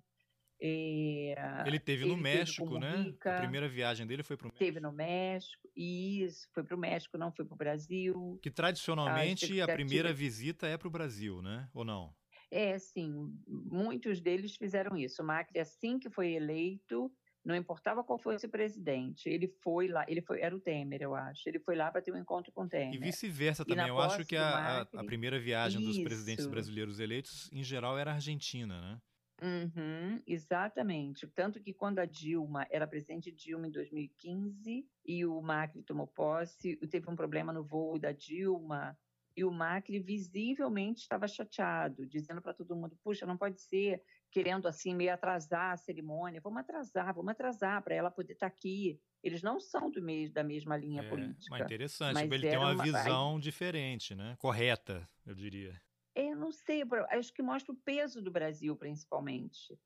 [0.63, 3.11] é, ele teve ele no México, né?
[3.25, 4.63] A primeira viagem dele foi para o México.
[4.63, 8.39] Teve no México, isso, foi para o México, não foi para o Brasil.
[8.43, 11.67] Que tradicionalmente a, a primeira visita é para o Brasil, né?
[11.73, 12.13] Ou não?
[12.51, 13.33] É, sim.
[13.47, 15.23] Muitos deles fizeram isso.
[15.23, 17.11] O Macri, assim que foi eleito,
[17.43, 21.15] não importava qual fosse o presidente, ele foi lá, ele foi, era o Temer, eu
[21.15, 22.93] acho, ele foi lá para ter um encontro com o Temer.
[22.93, 25.89] E vice-versa também, eu acho que a, Macri, a, primeira viagem isso.
[25.89, 29.01] dos presidentes brasileiros eleitos, em geral, era a Argentina, né?
[29.41, 31.25] Uhum, exatamente.
[31.27, 36.75] Tanto que quando a Dilma era presidente Dilma em 2015 e o Macri tomou posse,
[36.87, 38.95] teve um problema no voo da Dilma
[39.35, 44.67] e o Macri visivelmente estava chateado, dizendo para todo mundo: puxa, não pode ser, querendo
[44.67, 48.99] assim meio atrasar a cerimônia, vamos atrasar, vamos atrasar para ela poder estar tá aqui.
[49.23, 51.47] Eles não são do mesmo, da mesma linha é, política.
[51.49, 54.35] Mas interessante, mas ele tem uma, uma visão diferente, né?
[54.39, 55.79] Correta, eu diria.
[56.15, 59.77] Eu não sei, acho que mostra o peso do Brasil, principalmente.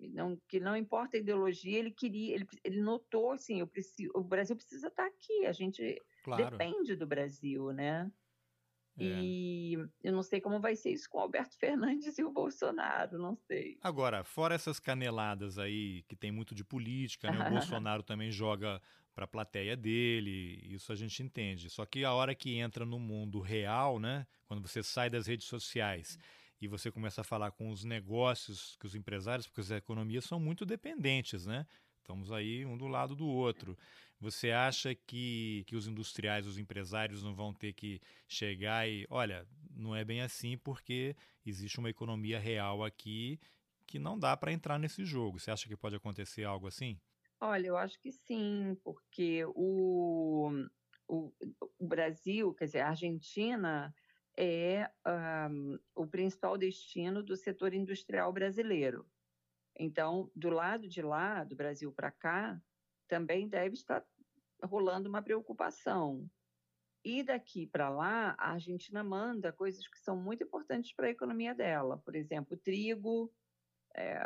[0.00, 4.22] Não, que não importa a ideologia, ele queria, ele, ele notou assim, eu preciso, o
[4.22, 6.50] Brasil precisa estar aqui, a gente claro.
[6.50, 8.10] depende do Brasil, né?
[8.98, 9.04] É.
[9.04, 13.18] E eu não sei como vai ser isso com o Alberto Fernandes e o Bolsonaro,
[13.18, 13.78] não sei.
[13.82, 17.48] Agora, fora essas caneladas aí que tem muito de política, né?
[17.48, 18.80] O Bolsonaro também joga
[19.14, 21.70] para a plateia dele, isso a gente entende.
[21.70, 25.46] Só que a hora que entra no mundo real, né, quando você sai das redes
[25.46, 26.18] sociais
[26.60, 30.40] e você começa a falar com os negócios, com os empresários, porque as economias são
[30.40, 31.66] muito dependentes, né?
[31.98, 33.78] Estamos aí um do lado do outro.
[34.20, 39.46] Você acha que, que os industriais, os empresários não vão ter que chegar e, olha,
[39.70, 43.38] não é bem assim porque existe uma economia real aqui
[43.86, 45.38] que não dá para entrar nesse jogo.
[45.38, 46.98] Você acha que pode acontecer algo assim?
[47.40, 50.50] Olha, eu acho que sim, porque o,
[51.06, 51.32] o,
[51.78, 53.94] o Brasil, quer dizer, a Argentina
[54.36, 54.90] é
[55.50, 59.06] um, o principal destino do setor industrial brasileiro.
[59.78, 62.60] Então, do lado de lá, do Brasil para cá,
[63.08, 64.06] também deve estar
[64.62, 66.30] rolando uma preocupação.
[67.04, 71.54] E daqui para lá, a Argentina manda coisas que são muito importantes para a economia
[71.54, 71.98] dela.
[71.98, 73.32] Por exemplo, trigo,
[73.94, 74.18] é,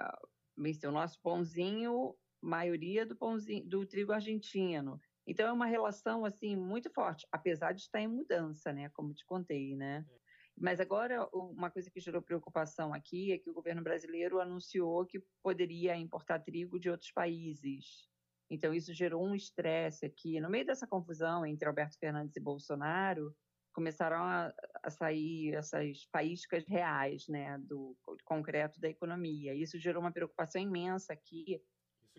[0.56, 5.00] o nosso pãozinho, maioria do pãozinho do trigo argentino.
[5.26, 9.24] Então é uma relação assim muito forte, apesar de estar em mudança, né, como te
[9.26, 10.04] contei, né?
[10.08, 10.18] É.
[10.60, 15.22] Mas agora uma coisa que gerou preocupação aqui é que o governo brasileiro anunciou que
[15.42, 18.08] poderia importar trigo de outros países.
[18.50, 20.40] Então isso gerou um estresse aqui.
[20.40, 23.36] No meio dessa confusão entre Alberto Fernandes e Bolsonaro,
[23.72, 29.54] começaram a, a sair essas faíscas reais, né, do, do, concreto da economia.
[29.54, 31.62] Isso gerou uma preocupação imensa aqui,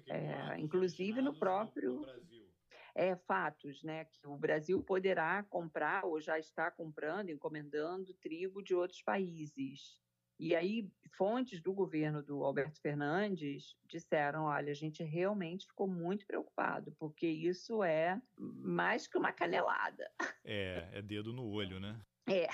[0.08, 2.50] é, inclusive no próprio no
[2.96, 8.76] é, fatos, né, que o Brasil poderá comprar ou já está comprando, encomendando trigo de
[8.76, 9.98] outros países.
[10.40, 16.26] E aí, fontes do governo do Alberto Fernandes disseram: olha, a gente realmente ficou muito
[16.26, 20.10] preocupado, porque isso é mais que uma canelada.
[20.46, 22.00] É, é dedo no olho, né?
[22.28, 22.48] É.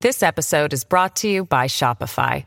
[0.00, 2.46] This episode is brought to you by Shopify.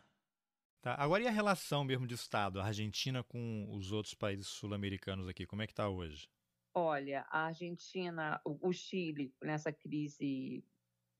[0.81, 5.27] Tá, agora e a relação mesmo de Estado, a Argentina com os outros países sul-americanos
[5.27, 6.27] aqui, como é que está hoje?
[6.73, 10.65] Olha, a Argentina, o Chile, nessa crise,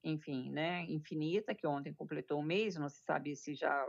[0.04, 3.86] enfim, né, infinita, que ontem completou um mês, não se sabe se já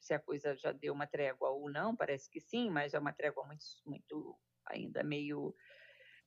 [0.00, 3.12] se a coisa já deu uma trégua ou não, parece que sim, mas é uma
[3.12, 5.54] trégua muito, muito ainda meio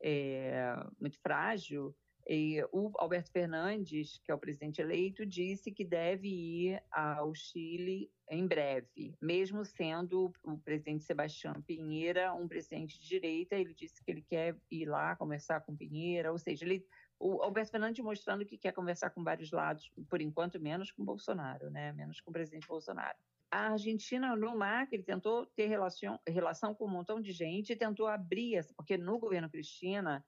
[0.02, 1.96] é, muito frágil.
[2.30, 8.12] E o Alberto Fernandes, que é o presidente eleito, disse que deve ir ao Chile
[8.30, 14.12] em breve, mesmo sendo o presidente Sebastião Pinheira um presidente de direita, ele disse que
[14.12, 16.86] ele quer ir lá conversar com Pinheira, ou seja, ele,
[17.18, 21.70] o Alberto Fernandes mostrando que quer conversar com vários lados, por enquanto menos com Bolsonaro,
[21.70, 21.94] né?
[21.94, 23.18] menos com o presidente Bolsonaro
[23.50, 28.08] a Argentina, no Macri, tentou ter relação, relação com um montão de gente e tentou
[28.08, 30.24] abrir, porque no governo Cristina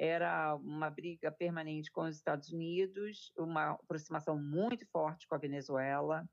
[0.00, 6.26] era uma briga permanente com os Estados Unidos, uma aproximação muito forte com a Venezuela.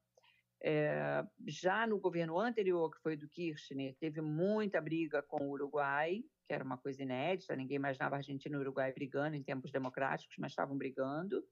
[0.63, 6.23] É, já no governo anterior, que foi do Kirchner, teve muita briga com o Uruguai,
[6.45, 10.53] que era uma coisa inédita, ninguém imaginava Argentina e Uruguai brigando em tempos democráticos, mas
[10.53, 11.43] estavam brigando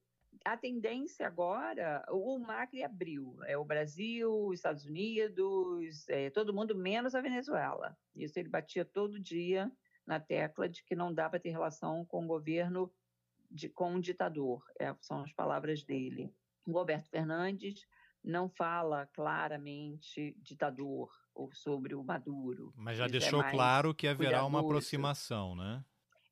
[0.46, 6.76] a tendência agora, o Macri abriu, é o Brasil, os Estados Unidos, é, todo mundo
[6.76, 7.98] menos a Venezuela.
[8.16, 9.72] Isso ele batia todo dia
[10.06, 12.92] na tecla de que não dá para ter relação com o governo
[13.50, 16.34] de, com um ditador, é, são as palavras dele.
[16.66, 17.88] O Roberto Fernandes
[18.24, 22.74] não fala claramente ditador ou sobre o Maduro.
[22.76, 24.50] Mas já Isso é deixou é claro que haverá cuidadoso.
[24.50, 25.84] uma aproximação, né?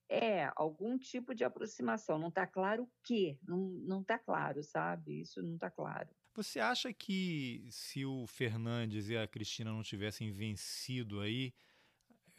[0.10, 2.20] É, algum tipo de aproximação.
[2.20, 3.38] Não está claro o quê?
[3.48, 5.22] Não está claro, sabe?
[5.22, 6.10] Isso não está claro.
[6.36, 11.54] Você acha que se o Fernandes e a Cristina não tivessem vencido aí,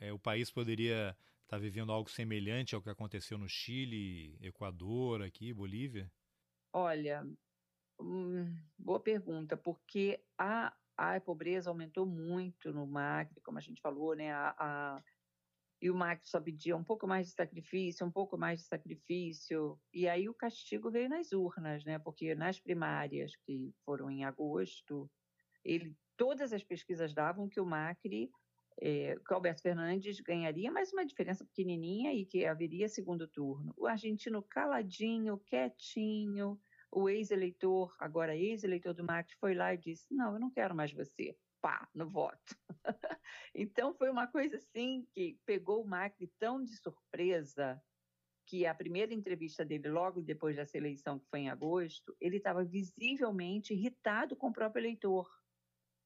[0.05, 5.23] é, o país poderia estar tá vivendo algo semelhante ao que aconteceu no Chile, Equador,
[5.23, 6.11] aqui, Bolívia?
[6.73, 7.27] Olha,
[7.99, 14.15] hum, boa pergunta, porque a, a pobreza aumentou muito no Macri, como a gente falou,
[14.15, 14.33] né?
[14.33, 15.05] A, a
[15.83, 19.79] e o Max só pedia um pouco mais de sacrifício, um pouco mais de sacrifício,
[19.93, 21.99] e aí o castigo veio nas urnas, né?
[21.99, 25.11] Porque nas primárias que foram em agosto,
[25.63, 28.31] ele todas as pesquisas davam que o Macri,
[28.81, 33.73] é, que o Alberto Fernandes ganharia mais uma diferença pequenininha e que haveria segundo turno.
[33.77, 36.61] O argentino caladinho, quietinho,
[36.91, 40.93] o ex-eleitor, agora ex-eleitor do Macri, foi lá e disse: Não, eu não quero mais
[40.93, 42.55] você pá, no voto.
[43.55, 47.83] então foi uma coisa assim que pegou o Macri tão de surpresa
[48.47, 52.63] que a primeira entrevista dele, logo depois dessa eleição, que foi em agosto, ele estava
[52.63, 55.27] visivelmente irritado com o próprio eleitor.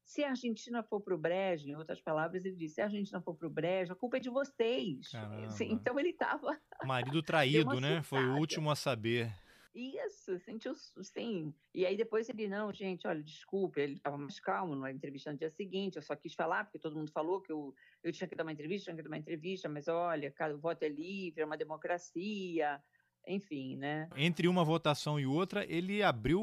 [0.09, 3.21] Se a Argentina for para o brejo, em outras palavras, ele disse: se a Argentina
[3.21, 5.13] for para o brejo, a culpa é de vocês.
[5.61, 6.59] Então ele estava.
[6.83, 8.03] Marido traído, né?
[8.03, 9.31] Foi o último a saber.
[9.75, 11.55] Isso, sentiu sim.
[11.75, 15.37] E aí depois ele, não, gente, olha, desculpa, ele estava mais calmo na entrevista no
[15.37, 18.35] dia seguinte, eu só quis falar, porque todo mundo falou que eu, eu tinha que
[18.35, 21.45] dar uma entrevista, tinha que dar uma entrevista, mas olha, o voto é livre, é
[21.45, 22.83] uma democracia,
[23.29, 24.09] enfim, né?
[24.17, 26.43] Entre uma votação e outra, ele abriu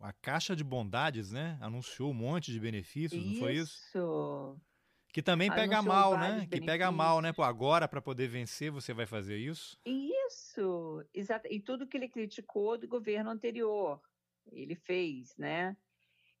[0.00, 1.58] a caixa de bondades, né?
[1.60, 3.32] Anunciou um monte de benefícios, isso.
[3.32, 3.74] não foi isso?
[3.88, 4.60] Isso.
[5.12, 6.46] Que também pega mal, né?
[6.50, 7.32] Que pega mal, né?
[7.32, 9.78] Pô, agora para poder vencer você vai fazer isso?
[9.86, 11.48] Isso, exato.
[11.50, 13.98] E tudo que ele criticou do governo anterior,
[14.52, 15.74] ele fez, né?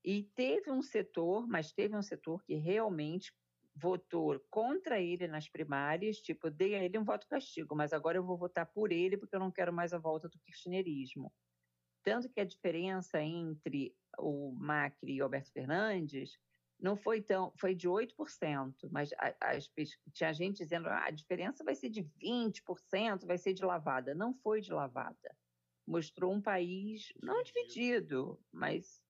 [0.04, 3.32] E teve um setor, mas teve um setor que realmente
[3.76, 8.24] votou contra ele nas primárias, tipo, dei a ele um voto castigo, mas agora eu
[8.24, 11.32] vou votar por ele porque eu não quero mais a volta do kirchnerismo.
[12.02, 16.38] Tanto que a diferença entre o Macri e Alberto Fernandes
[16.80, 19.10] não foi tão, foi de 8%, mas
[19.40, 19.70] as,
[20.12, 24.14] tinha gente dizendo ah, a diferença vai ser de 20%, vai ser de lavada.
[24.14, 25.36] Não foi de lavada.
[25.86, 29.02] Mostrou um país não dividido, mas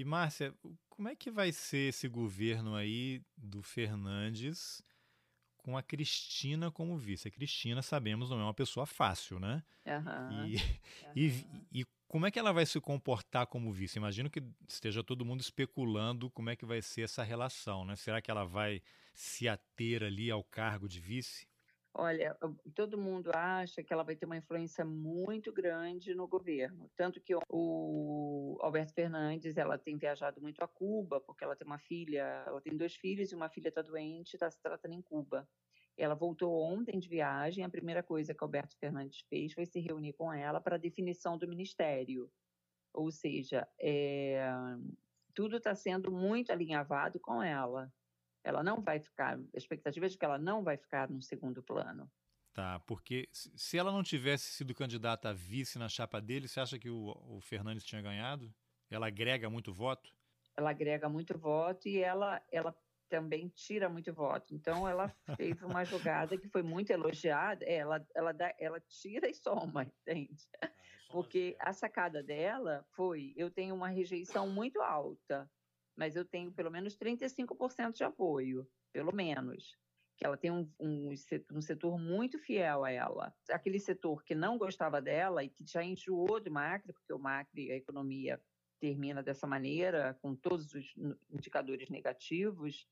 [0.00, 0.54] e Márcia,
[0.88, 4.82] como é que vai ser esse governo aí do Fernandes
[5.58, 7.28] com a Cristina como vice?
[7.28, 9.62] A Cristina, sabemos, não é uma pessoa fácil, né?
[9.84, 10.46] Uhum.
[10.46, 10.62] E, uhum.
[11.14, 13.98] e, e, como é que ela vai se comportar como vice?
[13.98, 17.94] Imagino que esteja todo mundo especulando como é que vai ser essa relação, né?
[17.94, 18.80] Será que ela vai
[19.12, 21.46] se ater ali ao cargo de vice?
[21.92, 22.36] Olha,
[22.74, 26.88] todo mundo acha que ela vai ter uma influência muito grande no governo.
[26.94, 31.78] Tanto que o Alberto Fernandes, ela tem viajado muito a Cuba, porque ela tem uma
[31.78, 35.48] filha, ela tem dois filhos e uma filha está doente, está se tratando em Cuba.
[35.96, 40.12] Ela voltou ontem de viagem, a primeira coisa que Alberto Fernandes fez foi se reunir
[40.12, 42.30] com ela para a definição do ministério.
[42.94, 44.40] Ou seja, é,
[45.34, 47.92] tudo está sendo muito alinhavado com ela.
[48.42, 51.62] Ela não vai ficar, a expectativa é de que ela não vai ficar no segundo
[51.62, 52.10] plano.
[52.52, 56.78] Tá, porque se ela não tivesse sido candidata a vice na chapa dele, você acha
[56.78, 58.52] que o, o Fernandes tinha ganhado?
[58.90, 60.12] Ela agrega muito voto?
[60.56, 62.76] Ela agrega muito voto e ela, ela
[63.08, 64.52] também tira muito voto.
[64.52, 67.64] Então ela fez uma jogada que foi muito elogiada.
[67.64, 70.48] É, ela, ela, dá, ela tira e soma, entende?
[70.60, 70.70] Ah,
[71.10, 75.48] Porque a sacada dela foi: eu tenho uma rejeição muito alta
[76.00, 79.78] mas eu tenho pelo menos 35% de apoio, pelo menos.
[80.16, 81.10] Que ela tem um, um,
[81.52, 83.34] um, setor muito fiel a ela.
[83.50, 87.70] Aquele setor que não gostava dela e que já enjoou do Macri, porque o Macri,
[87.70, 88.40] a economia
[88.80, 90.94] termina dessa maneira, com todos os
[91.30, 92.88] indicadores negativos.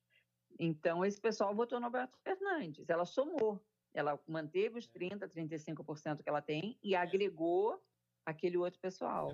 [0.58, 2.90] Então, esse pessoal votou no Alberto Fernandes.
[2.90, 3.58] Ela somou.
[3.94, 7.82] Ela manteve os 30%, 35% que ela tem e agregou
[8.26, 9.32] aquele outro pessoal.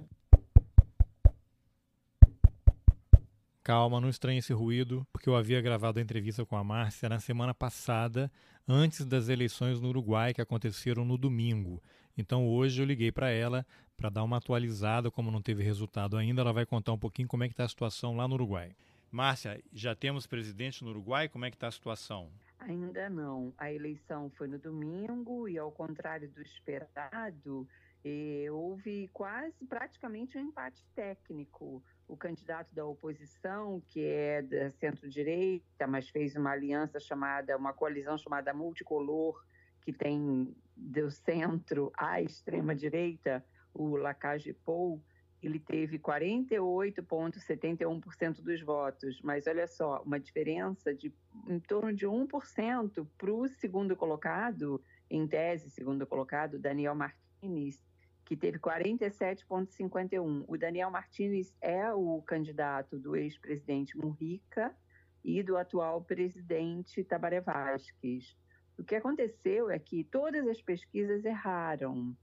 [3.65, 7.19] Calma, não estranhe esse ruído, porque eu havia gravado a entrevista com a Márcia na
[7.19, 8.31] semana passada,
[8.69, 11.83] antes das eleições no Uruguai, que aconteceram no domingo.
[12.15, 13.65] Então hoje eu liguei para ela
[13.97, 17.43] para dar uma atualizada, como não teve resultado ainda, ela vai contar um pouquinho como
[17.43, 18.77] é que está a situação lá no Uruguai.
[19.11, 21.27] Márcia, já temos presidente no Uruguai?
[21.31, 22.29] Como é que está a situação?
[22.59, 23.55] Ainda não.
[23.57, 27.67] A eleição foi no domingo e, ao contrário do esperado,
[28.05, 35.87] eh, houve quase praticamente um empate técnico o candidato da oposição, que é da centro-direita,
[35.87, 39.43] mas fez uma aliança chamada, uma coalizão chamada Multicolor,
[39.81, 45.03] que tem do centro à extrema-direita, o Lacage Pou,
[45.43, 51.13] ele teve 48,71% dos votos, mas olha só, uma diferença de
[51.47, 57.85] em torno de 1% para o segundo colocado, em tese, segundo colocado, Daniel Martinez,
[58.25, 60.45] que teve 47,51.
[60.49, 64.75] O Daniel Martinez é o candidato do ex-presidente Murrica
[65.23, 68.37] e do atual presidente Tabaré Vasquez.
[68.79, 72.17] O que aconteceu é que todas as pesquisas erraram.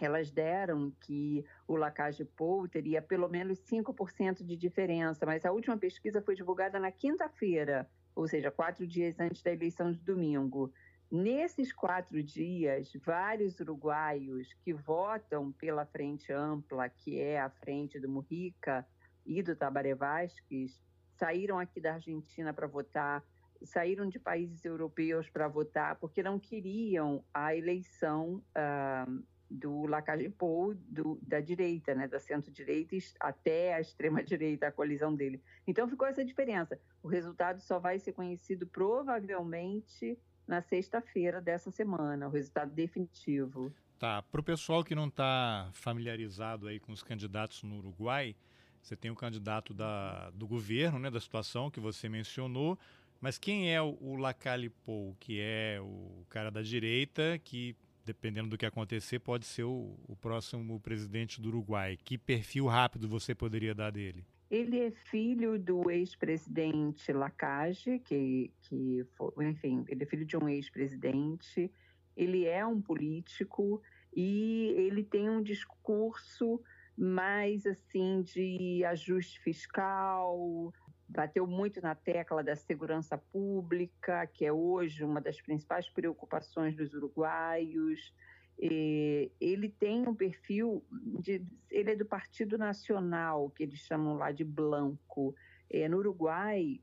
[0.00, 5.76] Elas deram que o Lacage Pou teria pelo menos 5% de diferença, mas a última
[5.76, 10.72] pesquisa foi divulgada na quinta-feira, ou seja, quatro dias antes da eleição de domingo.
[11.12, 18.08] Nesses quatro dias, vários uruguaios que votam pela Frente Ampla, que é a frente do
[18.08, 18.86] Mujica
[19.26, 20.80] e do Tabaré Vasquez,
[21.18, 23.22] saíram aqui da Argentina para votar,
[23.62, 30.74] saíram de países europeus para votar, porque não queriam a eleição uh, do Lacagepou
[31.20, 35.42] da direita, né, da centro-direita até a extrema-direita, a colisão dele.
[35.66, 36.80] Então ficou essa diferença.
[37.02, 43.72] O resultado só vai ser conhecido provavelmente na sexta-feira dessa semana, o resultado definitivo.
[43.98, 44.22] Tá.
[44.22, 48.34] Para o pessoal que não está familiarizado aí com os candidatos no Uruguai,
[48.82, 52.78] você tem o candidato da, do governo, né, da situação que você mencionou,
[53.20, 58.58] mas quem é o, o Lacalipou, que é o cara da direita, que dependendo do
[58.58, 61.96] que acontecer, pode ser o, o próximo presidente do Uruguai?
[61.96, 64.26] Que perfil rápido você poderia dar dele?
[64.52, 70.46] Ele é filho do ex-presidente Lacage, que, que foi, enfim, ele é filho de um
[70.46, 71.72] ex-presidente.
[72.14, 73.80] Ele é um político
[74.14, 76.60] e ele tem um discurso
[76.94, 80.70] mais assim de ajuste fiscal,
[81.08, 86.92] bateu muito na tecla da segurança pública, que é hoje uma das principais preocupações dos
[86.92, 88.12] uruguaios.
[88.58, 94.44] Ele tem um perfil de, ele é do Partido Nacional, que eles chamam lá de
[94.44, 95.34] Blanco.
[95.68, 96.80] É, no Uruguai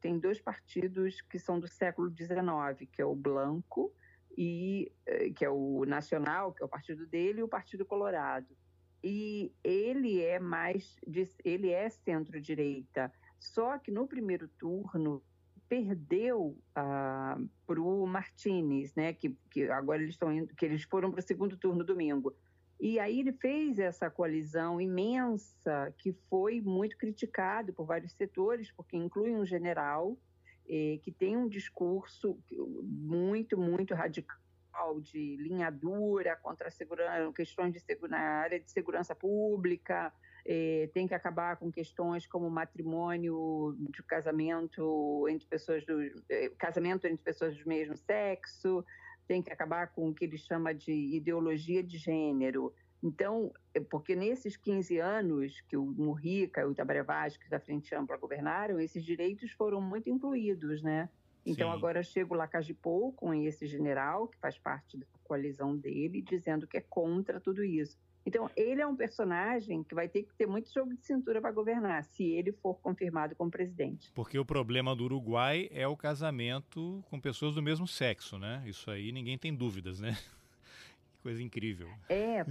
[0.00, 3.92] tem dois partidos que são do século XIX, que é o Blanco
[4.36, 8.56] e eh, que é o Nacional, que é o partido dele, e o Partido Colorado.
[9.04, 10.96] E ele é mais
[11.44, 15.22] ele é centro-direita só que no primeiro turno
[15.70, 19.12] perdeu ah, para o Martinez, né?
[19.12, 22.34] Que, que agora eles estão indo, que eles foram para o segundo turno domingo.
[22.80, 28.96] E aí ele fez essa coalizão imensa que foi muito criticado por vários setores, porque
[28.96, 30.18] inclui um general
[30.68, 32.36] eh, que tem um discurso
[32.82, 39.14] muito, muito radical de linha dura contra a segurança, questões de, na área de segurança
[39.14, 40.12] pública,
[40.46, 47.06] é, tem que acabar com questões como matrimônio de casamento entre pessoas do é, casamento
[47.06, 48.84] entre pessoas do mesmo sexo,
[49.26, 52.72] tem que acabar com o que ele chama de ideologia de gênero.
[53.02, 57.94] Então, é, porque nesses 15 anos que o Murrica e o Itabara Vasques da Frente
[57.94, 61.08] Ampla governaram, esses direitos foram muito incluídos, né?
[61.44, 61.76] Então, Sim.
[61.76, 66.76] agora chega o Lacagipou com esse general, que faz parte da coalizão dele, dizendo que
[66.76, 67.98] é contra tudo isso.
[68.24, 71.50] Então, ele é um personagem que vai ter que ter muito jogo de cintura para
[71.50, 74.12] governar, se ele for confirmado como presidente.
[74.14, 78.62] Porque o problema do Uruguai é o casamento com pessoas do mesmo sexo, né?
[78.66, 80.12] Isso aí ninguém tem dúvidas, né?
[81.12, 81.88] que coisa incrível.
[82.08, 82.44] É.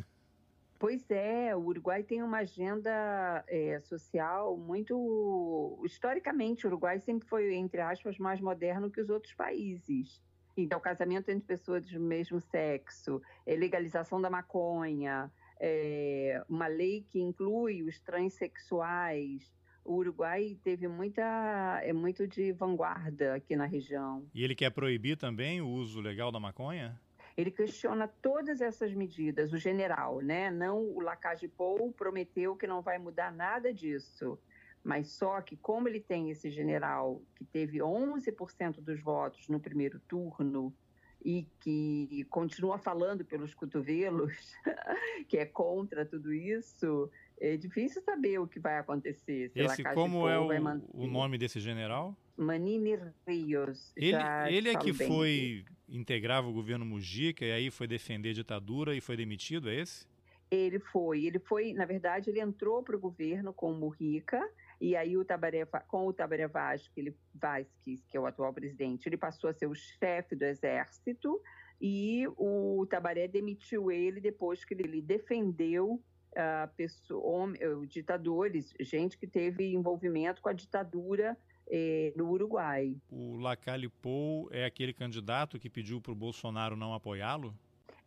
[0.79, 5.77] Pois é, o Uruguai tem uma agenda é, social muito.
[5.83, 10.21] Historicamente, o Uruguai sempre foi, entre aspas, mais moderno que os outros países.
[10.55, 17.83] Então, casamento entre pessoas do mesmo sexo, legalização da maconha, é, uma lei que inclui
[17.83, 19.51] os transexuais.
[19.83, 24.25] O Uruguai teve muita é muito de vanguarda aqui na região.
[24.33, 26.99] E ele quer proibir também o uso legal da maconha?
[27.35, 30.51] Ele questiona todas essas medidas, o general, né?
[30.51, 34.37] Não o Lacage Pou prometeu que não vai mudar nada disso.
[34.83, 39.99] Mas só que como ele tem esse general que teve 11% dos votos no primeiro
[40.01, 40.73] turno,
[41.23, 44.53] e que continua falando pelos cotovelos,
[45.27, 47.09] que é contra tudo isso,
[47.39, 49.49] é difícil saber o que vai acontecer.
[49.49, 50.49] Se Esse, como é o,
[50.93, 52.15] o, nome desse general?
[52.37, 52.97] Manini
[53.27, 53.91] Rios.
[53.95, 54.17] Ele,
[54.49, 59.01] ele é que foi, integrava o governo Mujica e aí foi defender a ditadura e
[59.01, 60.07] foi demitido, é esse?
[60.49, 64.41] Ele foi, ele foi, na verdade, ele entrou para o governo com o Mujica,
[64.79, 69.17] e aí o Tabaré, com o Tabaré Vasquez, Vasquez, que é o atual presidente, ele
[69.17, 71.41] passou a ser o chefe do exército
[71.81, 76.01] e o Tabaré demitiu ele depois que ele defendeu
[76.31, 81.37] uh, pessoa, uh, ditadores, gente que teve envolvimento com a ditadura
[81.71, 82.97] eh, no Uruguai.
[83.11, 87.53] O Lacalle Pou é aquele candidato que pediu para o Bolsonaro não apoiá-lo?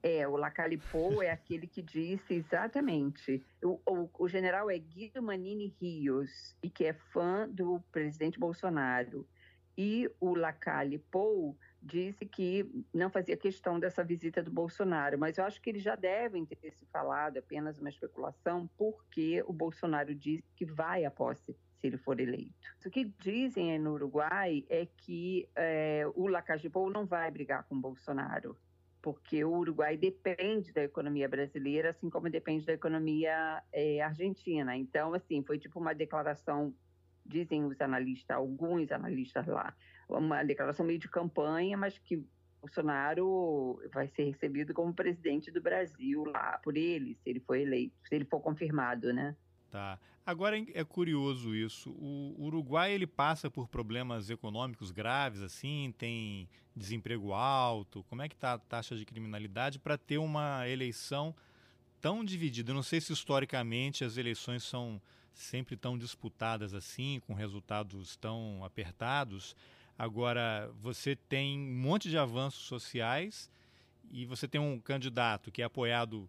[0.03, 3.41] É, o Lacalipou é aquele que disse exatamente.
[3.63, 9.25] O, o, o, general é Guido Manini Rios, e que é fã do presidente Bolsonaro.
[9.79, 15.63] E o Lacalipou disse que não fazia questão dessa visita do Bolsonaro, mas eu acho
[15.63, 20.65] que eles já devem ter se falado, apenas uma especulação, porque o Bolsonaro disse que
[20.65, 22.55] vai à posse se ele for eleito.
[22.85, 27.81] O que dizem no Uruguai é que é, o Lacagipou não vai brigar com o
[27.81, 28.57] Bolsonaro
[29.03, 34.77] porque o Uruguai depende da economia brasileira, assim como depende da economia é, argentina.
[34.77, 36.73] Então, assim, foi tipo uma declaração,
[37.27, 39.75] dizem os analistas, alguns analistas lá,
[40.09, 42.25] uma declaração meio de campanha, mas que
[42.61, 47.97] Bolsonaro vai ser recebido como presidente do Brasil lá por ele, se ele for eleito,
[48.05, 49.37] se ele for confirmado, né?
[49.73, 49.99] Tá.
[50.27, 51.89] Agora é curioso isso.
[51.93, 56.47] O Uruguai ele passa por problemas econômicos graves, assim, tem
[56.77, 58.05] desemprego alto.
[58.05, 61.35] Como é que está a taxa de criminalidade para ter uma eleição
[62.03, 62.71] tão dividida?
[62.71, 65.01] Eu não sei se historicamente as eleições são
[65.33, 69.57] sempre tão disputadas assim, com resultados tão apertados.
[69.99, 73.51] Agora você tem um monte de avanços sociais
[74.11, 76.29] e você tem um candidato que é apoiado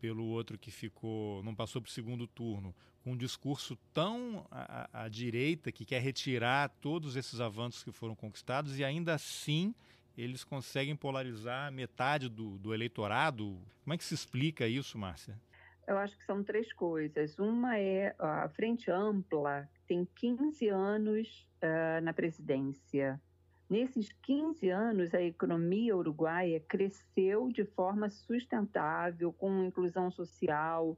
[0.00, 5.04] pelo outro que ficou, não passou para o segundo turno, com um discurso tão à,
[5.04, 9.74] à, direita que quer retirar todos esses avanços que foram conquistados e ainda assim
[10.16, 13.60] eles conseguem polarizar metade do, do eleitorado.
[13.84, 15.40] Como é que se explica isso, Márcia?
[15.86, 17.38] Eu acho que são três coisas.
[17.38, 23.20] Uma é a Frente Ampla, tem 15 anos uh, na presidência
[23.68, 30.96] Nesses 15 anos, a economia uruguaia cresceu de forma sustentável, com inclusão social,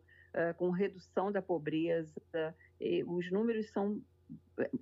[0.57, 2.15] com redução da pobreza.
[3.07, 4.01] Os números são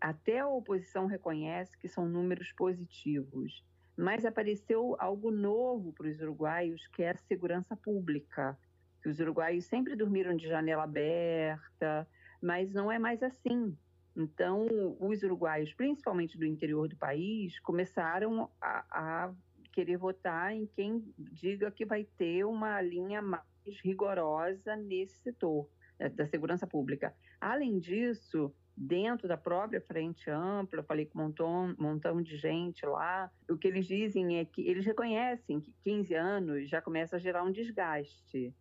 [0.01, 3.65] até a oposição reconhece que são números positivos,
[3.97, 8.59] mas apareceu algo novo para os uruguaios, que é a segurança pública.
[9.07, 12.07] Os uruguaios sempre dormiram de janela aberta,
[12.43, 13.75] mas não é mais assim.
[14.19, 14.67] Então,
[14.99, 19.35] os uruguaios, principalmente do interior do país, começaram a, a
[19.73, 23.45] querer votar em quem diga que vai ter uma linha mais
[23.85, 25.69] rigorosa nesse setor
[26.01, 27.15] né, da segurança pública.
[27.41, 33.31] Além disso, dentro da própria frente ampla, falei com um montão, montão de gente lá,
[33.49, 37.45] o que eles dizem é que eles reconhecem que 15 anos já começa a gerar
[37.45, 38.53] um desgaste.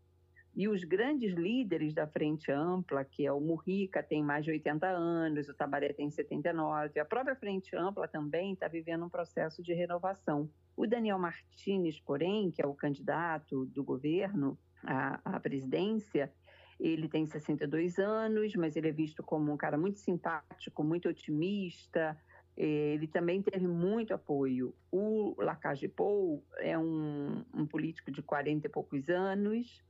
[0.58, 4.88] E os grandes líderes da Frente Ampla, que é o Murrica, tem mais de 80
[4.88, 9.72] anos, o Tabaré tem 79, a própria Frente Ampla também está vivendo um processo de
[9.76, 10.50] renovação.
[10.76, 16.34] O Daniel Martinez, porém, que é o candidato do governo à, à presidência,
[16.80, 22.18] ele tem 62 anos, mas ele é visto como um cara muito simpático, muito otimista.
[22.56, 24.74] Ele também teve muito apoio.
[24.92, 29.84] O Lacage Pou é um, um político de 40 e poucos anos,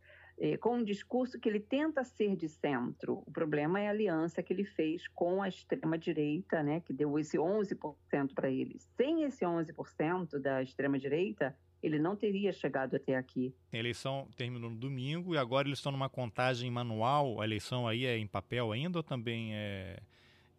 [0.59, 3.23] com um discurso que ele tenta ser de centro.
[3.25, 7.37] O problema é a aliança que ele fez com a extrema-direita, né, que deu esse
[7.37, 8.77] 11% para ele.
[8.95, 13.53] Sem esse 11% da extrema-direita, ele não teria chegado até aqui.
[13.71, 17.41] A eleição terminou no domingo e agora eles estão numa contagem manual.
[17.41, 19.99] A eleição aí é em papel ainda ou também é,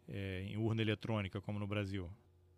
[0.07, 2.09] é em urna eletrônica, como no Brasil?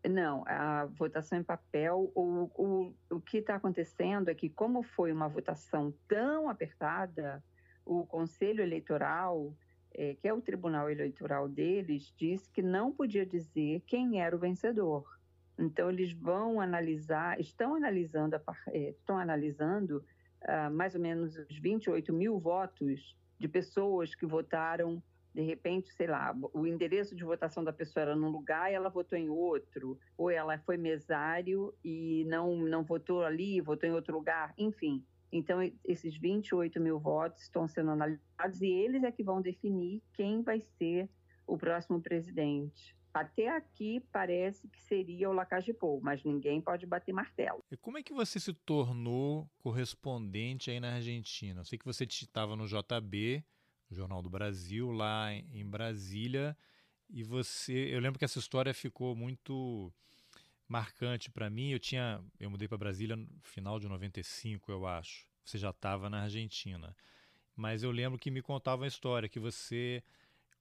[0.10, 5.12] Não, a votação em papel, o, o, o que está acontecendo é que, como foi
[5.12, 7.44] uma votação tão apertada,
[7.86, 9.56] o Conselho Eleitoral,
[9.94, 14.40] é, que é o tribunal eleitoral deles, disse que não podia dizer quem era o
[14.40, 15.06] vencedor.
[15.60, 18.36] Então, eles vão analisar, estão analisando,
[18.70, 20.04] é, estão analisando
[20.44, 25.02] uh, mais ou menos os 28 mil votos de pessoas que votaram
[25.34, 28.90] de repente, sei lá, o endereço de votação da pessoa era num lugar e ela
[28.90, 34.14] votou em outro, ou ela foi mesário e não, não votou ali, votou em outro
[34.14, 35.04] lugar, enfim.
[35.32, 40.42] Então, esses 28 mil votos estão sendo analisados e eles é que vão definir quem
[40.42, 41.10] vai ser
[41.48, 42.96] o próximo presidente.
[43.14, 47.64] Até aqui parece que seria o Lacagepou, mas ninguém pode bater martelo.
[47.70, 51.60] E como é que você se tornou correspondente aí na Argentina?
[51.60, 53.44] Eu sei que você estava no JB,
[53.92, 56.58] Jornal do Brasil, lá em Brasília.
[57.10, 59.94] E você, eu lembro que essa história ficou muito
[60.68, 61.72] marcante para mim.
[61.72, 65.28] Eu tinha, eu mudei para Brasília no final de 95, eu acho.
[65.44, 66.96] Você já estava na Argentina.
[67.56, 70.02] Mas eu lembro que me contava a história que você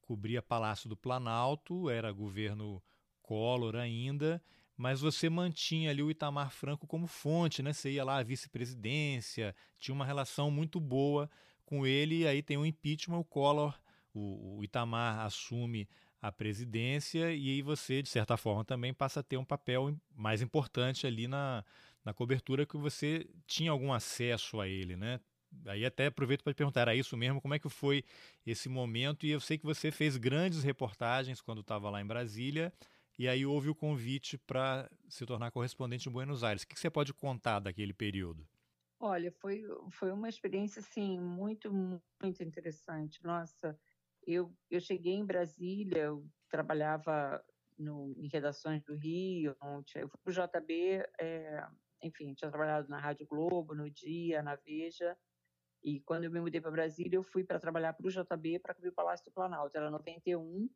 [0.02, 2.82] cobria Palácio do Planalto, era governo
[3.22, 4.42] Collor ainda,
[4.76, 7.72] mas você mantinha ali o Itamar Franco como fonte, né?
[7.72, 11.30] Você ia lá à vice-presidência, tinha uma relação muito boa
[11.70, 13.72] com ele, aí tem o impeachment, o Collor,
[14.12, 15.88] o, o Itamar assume
[16.20, 20.42] a presidência e aí você, de certa forma, também passa a ter um papel mais
[20.42, 21.64] importante ali na,
[22.04, 25.20] na cobertura que você tinha algum acesso a ele, né?
[25.66, 27.40] Aí até aproveito para te perguntar, era isso mesmo?
[27.40, 28.04] Como é que foi
[28.44, 29.24] esse momento?
[29.24, 32.72] E eu sei que você fez grandes reportagens quando estava lá em Brasília,
[33.18, 36.62] e aí houve o convite para se tornar correspondente em Buenos Aires.
[36.62, 38.46] O que você pode contar daquele período?
[39.02, 43.24] Olha, foi, foi uma experiência, assim, muito, muito interessante.
[43.24, 43.78] Nossa,
[44.26, 47.42] eu, eu cheguei em Brasília, eu trabalhava
[47.78, 49.56] no, em redações do Rio,
[49.94, 51.66] eu fui para o JB, é,
[52.02, 55.16] enfim, tinha trabalhado na Rádio Globo, no Dia, na Veja,
[55.82, 58.74] e quando eu me mudei para Brasília, eu fui para trabalhar para o JB para
[58.74, 60.68] cobrir o Palácio do Planalto, era 91,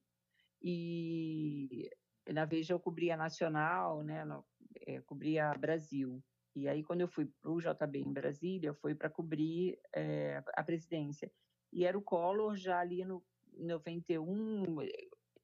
[0.62, 1.90] e
[2.32, 4.46] na Veja eu cobria Nacional, né, no,
[4.86, 6.24] é, cobria Brasil.
[6.54, 10.62] E aí, quando eu fui para o JB em Brasília, foi para cobrir é, a
[10.62, 11.30] presidência.
[11.72, 13.22] E era o Collor já ali no
[13.56, 14.78] 91,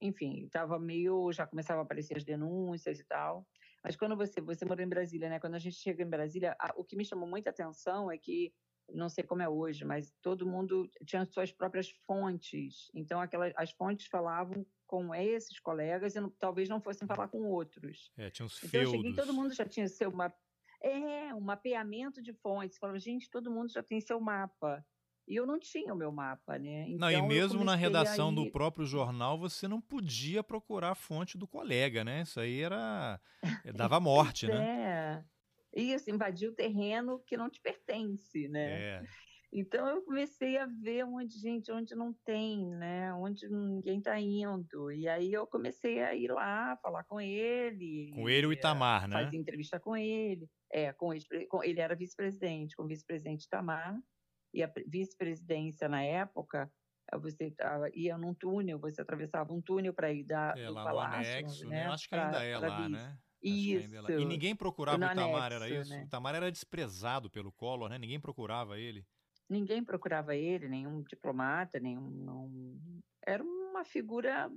[0.00, 3.46] enfim, estava meio, já começava a aparecer as denúncias e tal.
[3.82, 5.40] Mas quando você, você morou em Brasília, né?
[5.40, 8.52] Quando a gente chega em Brasília, a, o que me chamou muita atenção é que,
[8.92, 12.90] não sei como é hoje, mas todo mundo tinha suas próprias fontes.
[12.94, 17.42] Então, aquelas, as fontes falavam com esses colegas e não, talvez não fossem falar com
[17.44, 18.10] outros.
[18.16, 20.34] É, tinha uns então, eu cheguei, todo mundo já tinha seu uma
[20.82, 22.78] é, um mapeamento de fontes.
[22.78, 24.84] Falava, gente, todo mundo já tem seu mapa.
[25.28, 26.86] E eu não tinha o meu mapa, né?
[26.88, 30.94] Então, não, e então, mesmo na redação do próprio jornal, você não podia procurar a
[30.96, 32.22] fonte do colega, né?
[32.22, 33.20] Isso aí era.
[33.64, 35.24] Eh, dava morte, né?
[35.74, 35.80] É.
[35.80, 38.82] Isso, invadir o terreno que não te pertence, né?
[38.82, 39.02] É.
[39.52, 43.12] Então eu comecei a ver onde, gente, onde não tem, né?
[43.14, 44.90] Onde ninguém está indo.
[44.92, 48.10] E aí eu comecei a ir lá, falar com ele.
[48.14, 49.24] Com ele o Itamar, né?
[49.24, 50.48] Fazer entrevista com ele.
[50.72, 51.10] É, com,
[51.48, 53.98] com ele era vice-presidente, com o vice-presidente Itamar.
[54.52, 56.70] E a vice-presidência na época
[57.18, 57.52] você
[57.94, 61.38] ia num túnel, você atravessava um túnel para ir da, é, do lá palácio, no
[61.38, 61.84] anexo, né?
[61.84, 61.86] né?
[61.86, 63.18] Acho que ainda é lá, né?
[63.42, 63.96] Isso.
[64.10, 65.90] É e ninguém procurava o anexo, era isso?
[65.90, 66.02] Né?
[66.02, 67.98] O Itamar era desprezado pelo Collor, né?
[67.98, 69.04] Ninguém procurava ele.
[69.48, 72.78] Ninguém procurava ele, nenhum diplomata, nenhum.
[73.26, 74.48] Era uma figura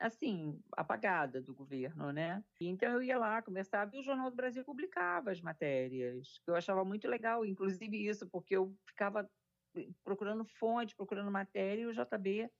[0.00, 2.44] assim, apagada do governo, né?
[2.60, 6.54] Então eu ia lá, começava, e o Jornal do Brasil publicava as matérias, que eu
[6.54, 9.28] achava muito legal, inclusive isso, porque eu ficava
[10.04, 12.50] procurando fonte, procurando matéria, e o JB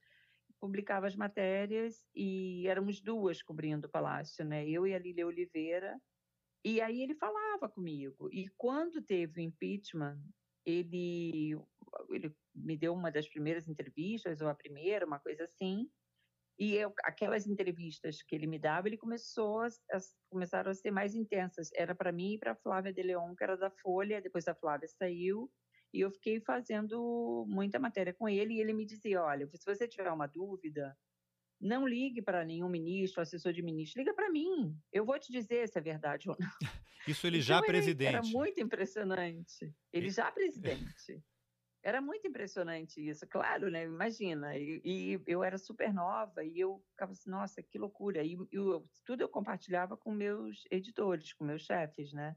[0.61, 4.66] publicava as matérias, e éramos duas cobrindo o Palácio, né?
[4.68, 6.01] Eu e a Lília Oliveira,
[6.64, 8.28] e aí ele falava comigo.
[8.32, 10.18] E quando teve o impeachment,
[10.64, 11.57] ele,
[12.11, 15.89] ele me deu uma das primeiras entrevistas, ou a primeira, uma coisa assim,
[16.59, 19.98] e eu, aquelas entrevistas que ele me dava, ele começou a, a
[20.30, 21.68] começaram a ser mais intensas.
[21.74, 24.22] Era para mim e para Flávia de Leon, que era da Folha.
[24.22, 25.50] Depois a Flávia saiu
[25.92, 28.54] e eu fiquei fazendo muita matéria com ele.
[28.54, 30.96] E ele me dizia: olha, se você tiver uma dúvida,
[31.61, 34.74] não ligue para nenhum ministro, assessor de ministro, liga para mim.
[34.90, 36.48] Eu vou te dizer se é verdade ou não.
[37.07, 38.16] Isso ele já então, presidente.
[38.16, 39.72] Era muito impressionante.
[39.92, 41.22] Ele já presidente.
[41.82, 43.84] Era muito impressionante isso, claro, né?
[43.84, 44.56] Imagina.
[44.56, 48.24] E, e, eu era super nova e eu ficava assim, nossa, que loucura.
[48.24, 52.36] E eu, tudo eu compartilhava com meus editores, com meus chefes, né?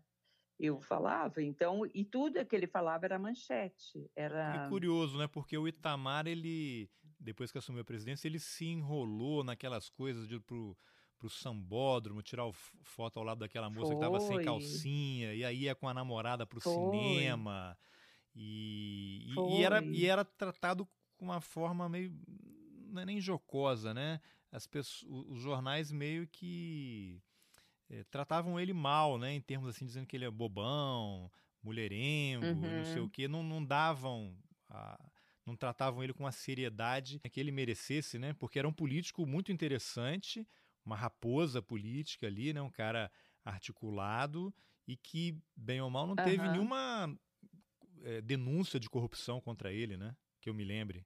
[0.60, 4.12] Eu falava, então, e tudo que ele falava era manchete.
[4.16, 4.68] Era...
[4.68, 5.26] Curioso, né?
[5.26, 10.40] Porque o Itamar, ele, depois que assumiu a presidência, ele se enrolou naquelas coisas de
[10.40, 10.78] pro
[11.20, 12.50] pro sambódromo, tirar
[12.82, 13.96] foto ao lado daquela moça Foi.
[13.96, 16.74] que tava sem calcinha, e aí ia com a namorada pro Foi.
[16.74, 17.78] cinema.
[18.36, 22.14] E, e, era, e era tratado com uma forma meio.
[22.88, 24.20] Não é nem jocosa, né?
[24.52, 27.22] As pessoas, os jornais meio que
[27.90, 29.34] é, tratavam ele mal, né?
[29.34, 32.78] Em termos assim, dizendo que ele é bobão, mulherengo, uhum.
[32.78, 33.10] não sei o uhum.
[33.10, 33.28] quê.
[33.28, 34.36] Não, não davam.
[34.70, 35.00] A,
[35.46, 38.34] não tratavam ele com a seriedade que ele merecesse, né?
[38.34, 40.48] Porque era um político muito interessante,
[40.86, 42.62] uma raposa política ali, né?
[42.62, 43.12] Um cara
[43.44, 44.54] articulado
[44.88, 46.52] e que, bem ou mal, não teve uhum.
[46.52, 47.20] nenhuma
[48.04, 50.16] é, denúncia de corrupção contra ele, né?
[50.42, 51.06] Que eu me lembre.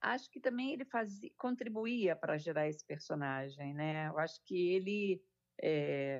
[0.00, 4.08] Acho que também ele fazia, contribuía para gerar esse personagem, né?
[4.08, 5.22] Eu acho que ele,
[5.60, 6.18] é,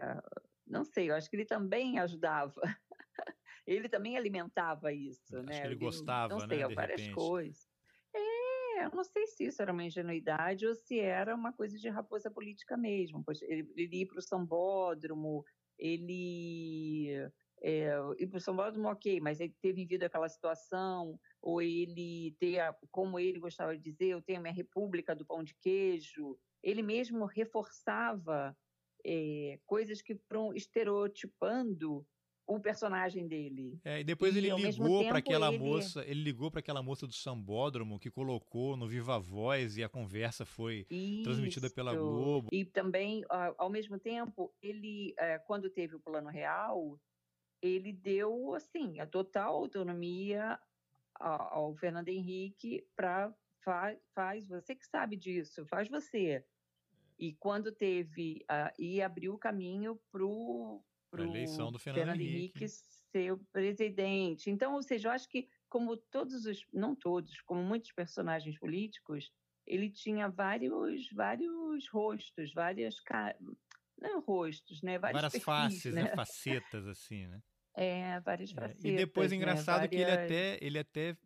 [0.66, 2.60] não sei, eu acho que ele também ajudava.
[3.66, 5.60] ele também alimentava isso, acho né?
[5.60, 6.74] Que ele gostava, não sei, né?
[6.74, 7.14] várias repente.
[7.14, 7.68] coisas.
[8.14, 11.88] É, eu não sei se isso era uma ingenuidade ou se era uma coisa de
[11.88, 13.22] raposa política mesmo.
[13.24, 15.44] Pois ele, ele ia para o sambódromo,
[15.76, 17.28] ele
[17.62, 22.34] é, ir para o São Paulo, ok, mas ele ter vivido aquela situação, ou ele
[22.40, 22.60] ter,
[22.90, 26.82] como ele gostava de dizer, eu tenho a minha república do pão de queijo, ele
[26.82, 28.56] mesmo reforçava
[29.04, 32.04] é, coisas que foram estereotipando
[32.46, 33.78] o personagem dele.
[33.84, 35.58] É, e depois e, ele ligou para aquela ele...
[35.58, 39.88] moça, ele ligou para aquela moça do Sambódromo que colocou no Viva Voz e a
[39.88, 41.22] conversa foi Isso.
[41.22, 42.48] transmitida pela Globo.
[42.50, 43.24] E também,
[43.56, 46.98] ao mesmo tempo, ele, é, quando teve o Plano Real,
[47.62, 50.58] ele deu assim a total autonomia
[51.14, 53.32] ao, Fernando Henrique para
[53.64, 56.44] faz, faz você que sabe disso, faz você.
[57.18, 60.82] E quando teve uh, e abriu o caminho para o
[61.16, 62.64] eleição do Fernando, Fernando Henrique.
[62.64, 64.50] Henrique ser o presidente.
[64.50, 69.30] Então, ou seja, eu acho que como todos os, não todos, como muitos personagens políticos,
[69.66, 72.96] ele tinha vários, vários rostos, várias
[73.98, 74.98] não rostos, né?
[74.98, 76.02] Vários Várias perfis, faces, né?
[76.04, 76.16] né?
[76.16, 77.40] facetas assim, né?
[77.74, 78.84] É, várias facetas.
[78.84, 79.36] É, e depois, né?
[79.36, 79.90] engraçado várias...
[79.90, 81.16] que ele até, ele até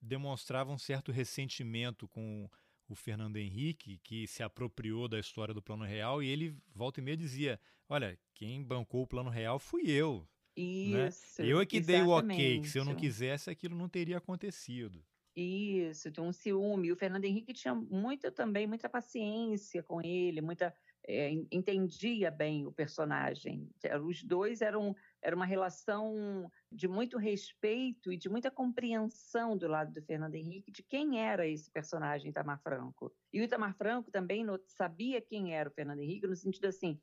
[0.00, 2.48] demonstrava um certo ressentimento com
[2.88, 7.02] o Fernando Henrique, que se apropriou da história do Plano Real, e ele, volta e
[7.02, 10.26] meia, dizia: Olha, quem bancou o Plano Real fui eu.
[10.56, 11.06] Né?
[11.06, 11.42] Isso.
[11.42, 11.48] Né?
[11.48, 12.02] Eu é que exatamente.
[12.02, 15.04] dei o ok, que se eu não quisesse, aquilo não teria acontecido.
[15.34, 16.90] Isso, tem um ciúme.
[16.90, 20.74] O Fernando Henrique tinha muito também, muita paciência com ele, muita
[21.06, 23.68] é, entendia bem o personagem.
[24.04, 29.92] Os dois eram era uma relação de muito respeito e de muita compreensão do lado
[29.92, 33.12] do Fernando Henrique de quem era esse personagem Itamar Franco.
[33.32, 37.00] E o Itamar Franco também sabia quem era o Fernando Henrique no sentido assim,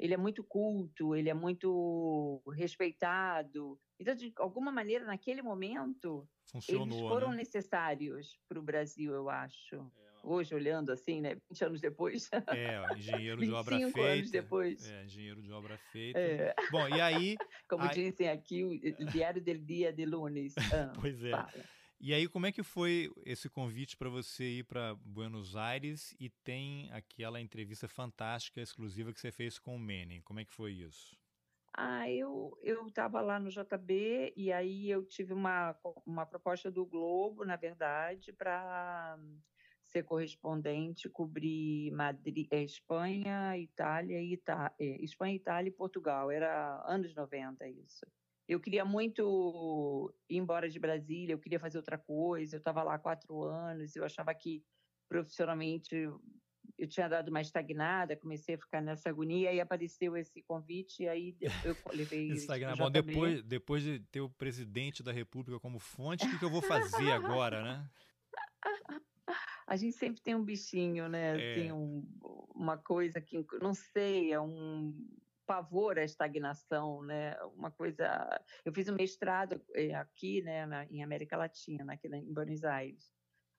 [0.00, 3.78] ele é muito culto, ele é muito respeitado.
[3.98, 7.36] Então, de alguma maneira, naquele momento, Funcionou, eles foram né?
[7.36, 9.76] necessários para o Brasil, eu acho.
[9.76, 12.30] É hoje olhando assim, né, 20 anos depois.
[12.48, 14.00] É, engenheiro de obra feita.
[14.00, 14.90] anos depois.
[14.90, 16.18] É, engenheiro de obra feita.
[16.18, 16.54] É.
[16.70, 17.36] Bom, e aí...
[17.68, 17.94] Como aí...
[17.94, 18.64] dizem aqui,
[18.98, 20.54] o diário del dia de lunes.
[20.72, 21.30] Ah, pois é.
[21.30, 21.52] Fala.
[22.02, 26.30] E aí, como é que foi esse convite para você ir para Buenos Aires e
[26.30, 30.22] tem aquela entrevista fantástica, exclusiva que você fez com o Menem?
[30.22, 31.14] Como é que foi isso?
[31.76, 36.86] Ah, eu eu estava lá no JB e aí eu tive uma, uma proposta do
[36.86, 39.18] Globo, na verdade, para
[39.90, 46.30] ser correspondente, cobrir Madrid, eh, Espanha, Itália e Ita eh, Espanha, Itália e Portugal.
[46.30, 48.06] Era anos 90 isso.
[48.48, 52.56] Eu queria muito ir embora de Brasília, eu queria fazer outra coisa.
[52.56, 54.64] Eu estava lá há quatro anos, eu achava que
[55.08, 55.94] profissionalmente
[56.78, 61.08] eu tinha dado uma estagnada, comecei a ficar nessa agonia e apareceu esse convite e
[61.08, 62.76] aí eu levei Estagnada.
[62.76, 66.50] Bom, depois, depois de ter o presidente da República como fonte, o que, que eu
[66.50, 67.90] vou fazer agora, né?
[69.70, 71.38] A gente sempre tem um bichinho, né?
[71.38, 71.52] É.
[71.52, 72.04] Assim, um,
[72.52, 74.92] uma coisa que, não sei, é um
[75.46, 77.40] pavor à estagnação, né?
[77.54, 78.04] Uma coisa...
[78.64, 83.12] Eu fiz um mestrado eh, aqui, né, na, em América Latina, aqui em Buenos Aires.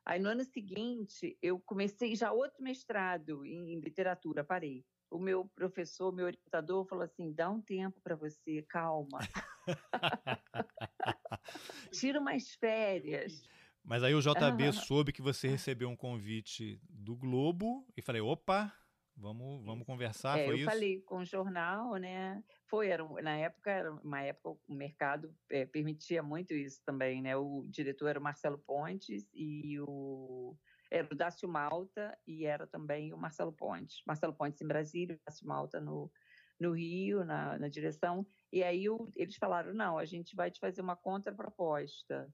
[0.06, 4.84] Aí no ano seguinte, eu comecei já outro mestrado em, literatura, parei.
[5.10, 9.20] O meu professor, meu orientador, falou assim: dá um tempo para você, calma.
[11.92, 13.42] Tira umas férias.
[13.84, 18.72] Mas aí o JB soube que você recebeu um convite do Globo e falei: opa,
[19.22, 20.66] Vamos, vamos conversar, é, foi eu isso?
[20.66, 22.44] Eu falei com o jornal, né?
[22.68, 27.36] Foi, era, na época, era uma época o mercado é, permitia muito isso também, né?
[27.36, 30.58] O diretor era o Marcelo Pontes e o
[30.90, 34.02] era o Dácio Malta e era também o Marcelo Pontes.
[34.06, 36.12] Marcelo Pontes em Brasília, Dácio Malta no,
[36.60, 38.26] no Rio, na, na direção.
[38.52, 42.28] E aí o, eles falaram, não, a gente vai te fazer uma contraproposta.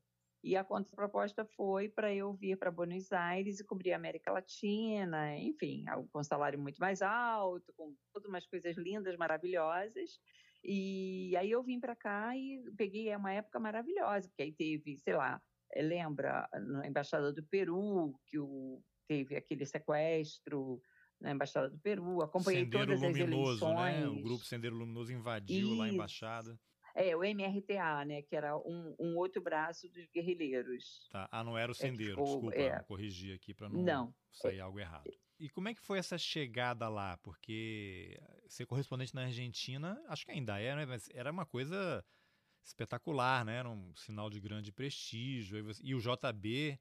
[0.43, 5.37] E a contraproposta foi para eu vir para Buenos Aires e cobrir a América Latina,
[5.37, 10.19] enfim, com um salário muito mais alto, com todas umas coisas lindas, maravilhosas.
[10.63, 15.15] E aí eu vim para cá e peguei uma época maravilhosa, porque aí teve, sei
[15.15, 15.41] lá,
[15.73, 20.81] eh, lembra na Embaixada do Peru, que o, teve aquele sequestro
[21.19, 23.99] na Embaixada do Peru, acompanhei Sendeiro todas Luminoso, as eleições.
[24.01, 24.07] Né?
[24.07, 25.77] O grupo Sendeiro Luminoso invadiu Isso.
[25.77, 26.59] lá a Embaixada.
[26.97, 28.23] É, o MRTA, né?
[28.23, 31.07] Que era um, um outro braço dos guerrilheiros.
[31.11, 31.29] Tá.
[31.31, 32.79] Ah, não era o Sendeiro, é, desculpa, é...
[32.83, 34.61] corrigir aqui para não, não, sair é...
[34.61, 35.13] algo errado.
[35.39, 37.15] E como é que foi essa chegada lá?
[37.17, 40.87] Porque ser correspondente na Argentina, acho que ainda é, né?
[40.87, 42.03] Mas era uma coisa
[42.63, 43.57] espetacular, né?
[43.57, 45.69] Era um sinal de grande prestígio.
[45.83, 46.79] E o JB,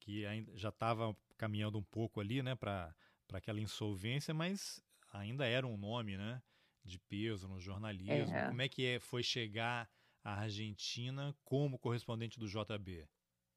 [0.00, 2.94] que ainda já estava caminhando um pouco ali, né, para
[3.34, 6.42] aquela insolvência, mas ainda era um nome, né?
[6.88, 8.34] De peso no jornalismo.
[8.34, 8.48] É.
[8.48, 9.88] Como é que é, foi chegar
[10.24, 13.08] à Argentina como correspondente do JB?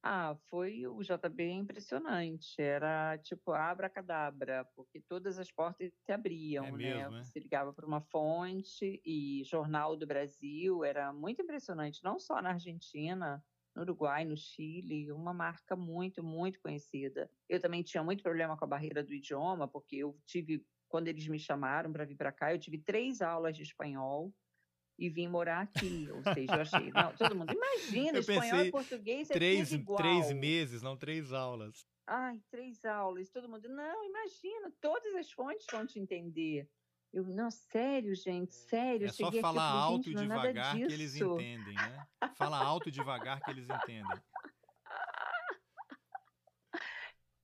[0.03, 2.59] Ah, foi o JB impressionante.
[2.59, 6.77] Era tipo abracadabra, porque todas as portas se abriam, é né?
[6.77, 7.23] Mesmo, é?
[7.23, 12.53] Você ligava para uma fonte e Jornal do Brasil era muito impressionante, não só na
[12.53, 13.43] Argentina,
[13.75, 17.29] no Uruguai, no Chile, uma marca muito, muito conhecida.
[17.47, 21.25] Eu também tinha muito problema com a barreira do idioma, porque eu tive quando eles
[21.25, 24.31] me chamaram para vir para cá, eu tive três aulas de espanhol
[24.99, 26.09] e vim morar aqui.
[26.11, 29.81] Ou seja, eu achei, não, todo mundo, imagina, eu espanhol e português é três, tudo
[29.81, 29.97] igual.
[29.97, 31.87] Três meses, não três aulas.
[32.05, 33.29] Ai, três aulas.
[33.29, 36.69] Todo mundo, não, imagina, todas as fontes vão te entender.
[37.13, 39.07] Eu, não, sério, gente, sério.
[39.07, 42.05] É só falar alto e devagar que eles entendem, né?
[42.35, 44.03] Fala alto e devagar que eles entendem.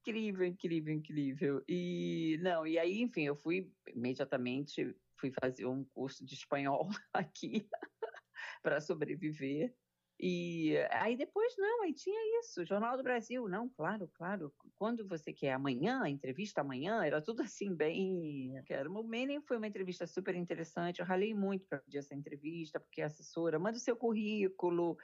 [0.07, 1.63] incrível, incrível, incrível.
[1.67, 7.67] E não, e aí, enfim, eu fui imediatamente fui fazer um curso de espanhol aqui
[8.61, 9.73] para sobreviver.
[10.19, 15.31] E aí depois, não, aí tinha isso, Jornal do Brasil, não, claro, claro, quando você
[15.31, 18.51] quer amanhã, entrevista amanhã, era tudo assim bem...
[18.89, 23.03] O Menem foi uma entrevista super interessante, eu ralei muito para pedir essa entrevista, porque
[23.03, 24.97] a assessora manda o seu currículo,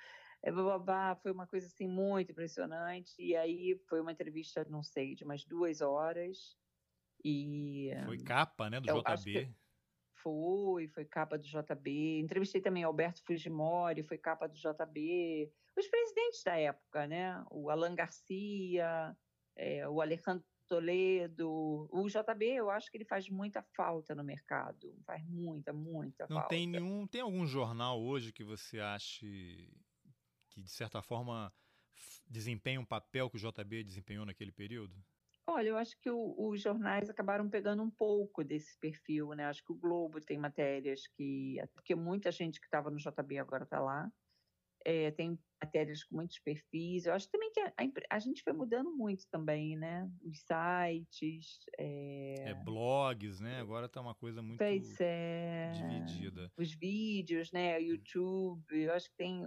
[0.52, 3.14] babá, foi uma coisa assim muito impressionante.
[3.18, 6.58] E aí foi uma entrevista, não sei, de umas duas horas.
[7.24, 9.54] E foi capa, né, do JB.
[10.22, 12.20] Foi, foi capa do JB.
[12.20, 15.52] Entrevistei também Alberto Fujimori, foi capa do JB.
[15.78, 17.44] Os presidentes da época, né?
[17.50, 19.16] O Alan Garcia,
[19.56, 21.88] é, o Alejandro Toledo.
[21.92, 24.96] O JB, eu acho que ele faz muita falta no mercado.
[25.06, 26.50] Faz muita, muita Não falta.
[26.50, 27.08] tem nenhum.
[27.08, 29.70] Tem algum jornal hoje que você ache
[30.54, 31.52] que, de certa forma,
[32.28, 34.96] desempenha um papel que o JB desempenhou naquele período?
[35.46, 39.46] Olha, eu acho que o, os jornais acabaram pegando um pouco desse perfil, né?
[39.46, 41.58] Acho que o Globo tem matérias que.
[41.74, 44.10] Porque muita gente que estava no JB agora está lá.
[44.86, 47.06] É, tem matérias com muitos perfis.
[47.06, 50.10] Eu acho também que a, a, a gente foi mudando muito também, né?
[50.24, 51.60] Os sites.
[51.78, 53.60] É, é blogs, né?
[53.60, 56.52] Agora está uma coisa muito é, dividida.
[56.58, 57.82] Os vídeos, né?
[57.82, 58.64] YouTube.
[58.72, 59.46] Eu acho que tem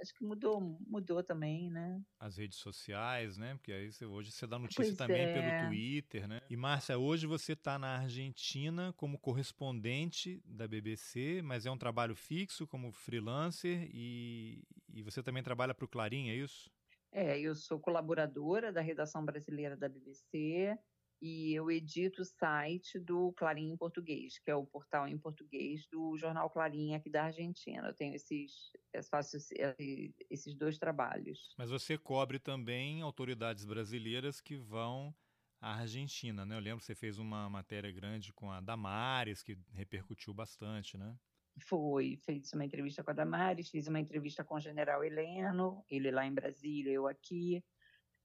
[0.00, 2.00] acho que mudou, mudou também, né?
[2.18, 3.54] As redes sociais, né?
[3.54, 5.32] Porque aí você, hoje você dá notícia pois também é.
[5.32, 6.40] pelo Twitter, né?
[6.48, 12.14] E Márcia, hoje você está na Argentina como correspondente da BBC, mas é um trabalho
[12.14, 16.70] fixo como freelancer e, e você também trabalha para o Clarim, é isso?
[17.10, 20.78] É, eu sou colaboradora da redação brasileira da BBC
[21.20, 25.86] e eu edito o site do Clarim em Português, que é o portal em português
[25.88, 27.88] do jornal Clarim aqui da Argentina.
[27.88, 29.36] Eu tenho esses, eu faço
[30.30, 31.54] esses dois trabalhos.
[31.58, 35.14] Mas você cobre também autoridades brasileiras que vão
[35.60, 36.54] à Argentina, né?
[36.54, 41.16] Eu lembro que você fez uma matéria grande com a Damares, que repercutiu bastante, né?
[41.60, 46.12] Foi, fiz uma entrevista com a Damares, fiz uma entrevista com o general Heleno, ele
[46.12, 47.64] lá em Brasília, eu aqui.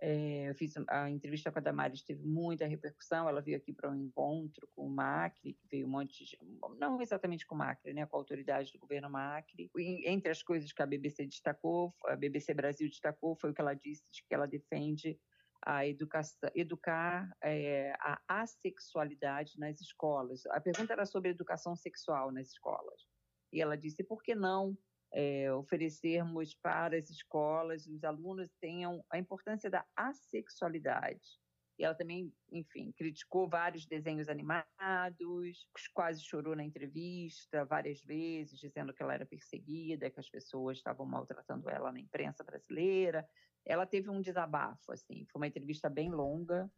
[0.06, 3.30] É, eu fiz a entrevista com a Damares, teve muita repercussão.
[3.30, 6.38] Ela veio aqui para um encontro com o Macri, que veio um monte de.
[6.78, 9.72] Não exatamente com o Macri, né, com a autoridade do governo Macri.
[9.78, 13.62] E, entre as coisas que a BBC destacou, a BBC Brasil destacou, foi o que
[13.62, 15.18] ela disse, de que ela defende
[15.66, 20.46] a educação, educar é, a assexualidade nas escolas.
[20.48, 23.08] A pergunta era sobre educação sexual nas escolas.
[23.54, 24.78] E ela disse: por que não
[25.14, 31.40] é, oferecermos para as escolas, os alunos tenham a importância da assexualidade?
[31.78, 38.94] E ela também, enfim, criticou vários desenhos animados, quase chorou na entrevista várias vezes, dizendo
[38.94, 43.28] que ela era perseguida, que as pessoas estavam maltratando ela na imprensa brasileira.
[43.66, 46.70] Ela teve um desabafo, assim, foi uma entrevista bem longa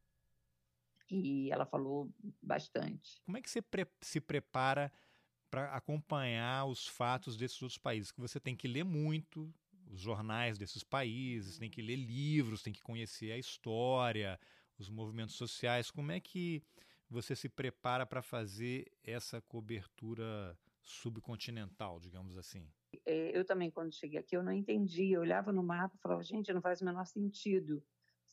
[1.09, 2.09] e ela falou
[2.41, 3.21] bastante.
[3.25, 4.91] Como é que você pre se prepara
[5.49, 9.53] para acompanhar os fatos desses outros países, que você tem que ler muito
[9.91, 14.39] os jornais desses países, tem que ler livros, tem que conhecer a história,
[14.77, 15.91] os movimentos sociais.
[15.91, 16.63] Como é que
[17.09, 22.67] você se prepara para fazer essa cobertura subcontinental, digamos assim?
[23.05, 25.17] É, eu também, quando cheguei aqui, eu não entendia.
[25.17, 27.83] Eu olhava no mapa e falava, gente, não faz o menor sentido.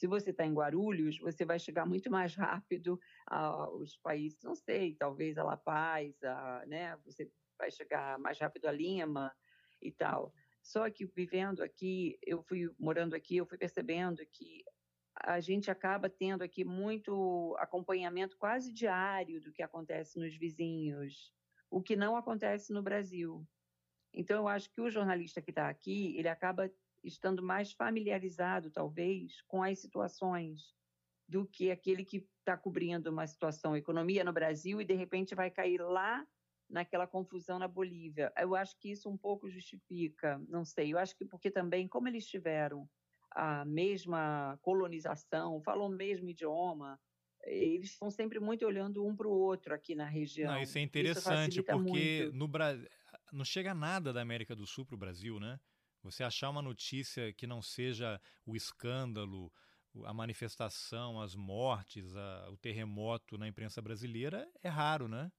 [0.03, 4.97] Se você está em Guarulhos, você vai chegar muito mais rápido aos países, não sei,
[4.97, 6.97] talvez a La Paz, a, né?
[7.05, 9.33] Você vai chegar mais rápido a Lima
[9.81, 10.35] e tal.
[10.61, 14.65] Só que vivendo aqui, eu fui morando aqui, eu fui percebendo que
[15.15, 21.33] a gente acaba tendo aqui muito acompanhamento quase diário do que acontece nos vizinhos,
[21.71, 23.47] o que não acontece no Brasil.
[24.13, 26.69] Então, eu acho que o jornalista que está aqui, ele acaba
[27.03, 30.75] estando mais familiarizado, talvez, com as situações
[31.29, 35.51] do que aquele que está cobrindo uma situação economia no Brasil e de repente vai
[35.51, 36.27] cair lá
[36.69, 38.33] naquela confusão na Bolívia.
[38.37, 40.93] Eu acho que isso um pouco justifica, não sei.
[40.93, 42.89] Eu acho que porque também, como eles tiveram
[43.31, 47.01] a mesma colonização, falam o mesmo idioma,
[47.45, 50.53] eles estão sempre muito olhando um para o outro aqui na região.
[50.53, 52.37] Não, isso é interessante, isso porque muito.
[52.37, 52.89] no Brasil
[53.33, 55.59] não chega nada da América do Sul para o Brasil, né?
[56.03, 59.53] Você achar uma notícia que não seja o escândalo,
[60.05, 65.31] a manifestação, as mortes, a, o terremoto na imprensa brasileira é raro, né?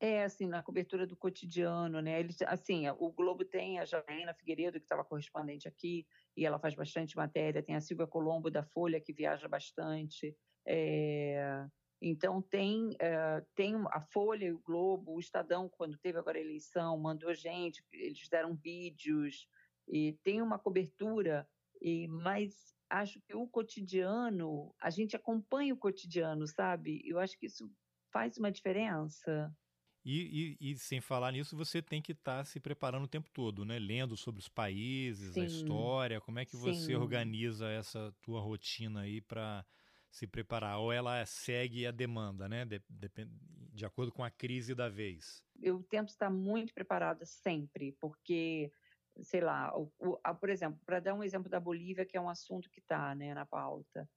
[0.00, 2.26] É, assim, na cobertura do cotidiano, né?
[2.48, 6.04] Assim, o Globo tem a Janaína Figueiredo, que estava correspondente aqui,
[6.36, 7.62] e ela faz bastante matéria.
[7.62, 10.36] Tem a Silvia Colombo, da Folha, que viaja bastante.
[10.66, 11.64] É,
[12.00, 16.98] então, tem, é, tem a Folha o Globo, o Estadão, quando teve agora a eleição,
[16.98, 19.46] mandou gente, eles fizeram vídeos,
[19.92, 21.46] e tem uma cobertura,
[21.78, 27.02] e mas acho que o cotidiano, a gente acompanha o cotidiano, sabe?
[27.04, 27.70] Eu acho que isso
[28.10, 29.54] faz uma diferença.
[30.04, 33.30] E, e, e, sem falar nisso, você tem que estar tá se preparando o tempo
[33.30, 33.78] todo, né?
[33.78, 36.20] Lendo sobre os países, sim, a história.
[36.20, 36.58] Como é que sim.
[36.58, 39.64] você organiza essa tua rotina aí para
[40.10, 40.78] se preparar?
[40.78, 42.64] Ou ela segue a demanda, né?
[42.64, 43.10] De, de,
[43.72, 45.44] de acordo com a crise da vez?
[45.62, 48.72] Eu tento estar muito preparada sempre, porque
[49.20, 52.20] sei lá, o, o, a, por exemplo, para dar um exemplo da Bolívia, que é
[52.20, 54.08] um assunto que está né, na pauta.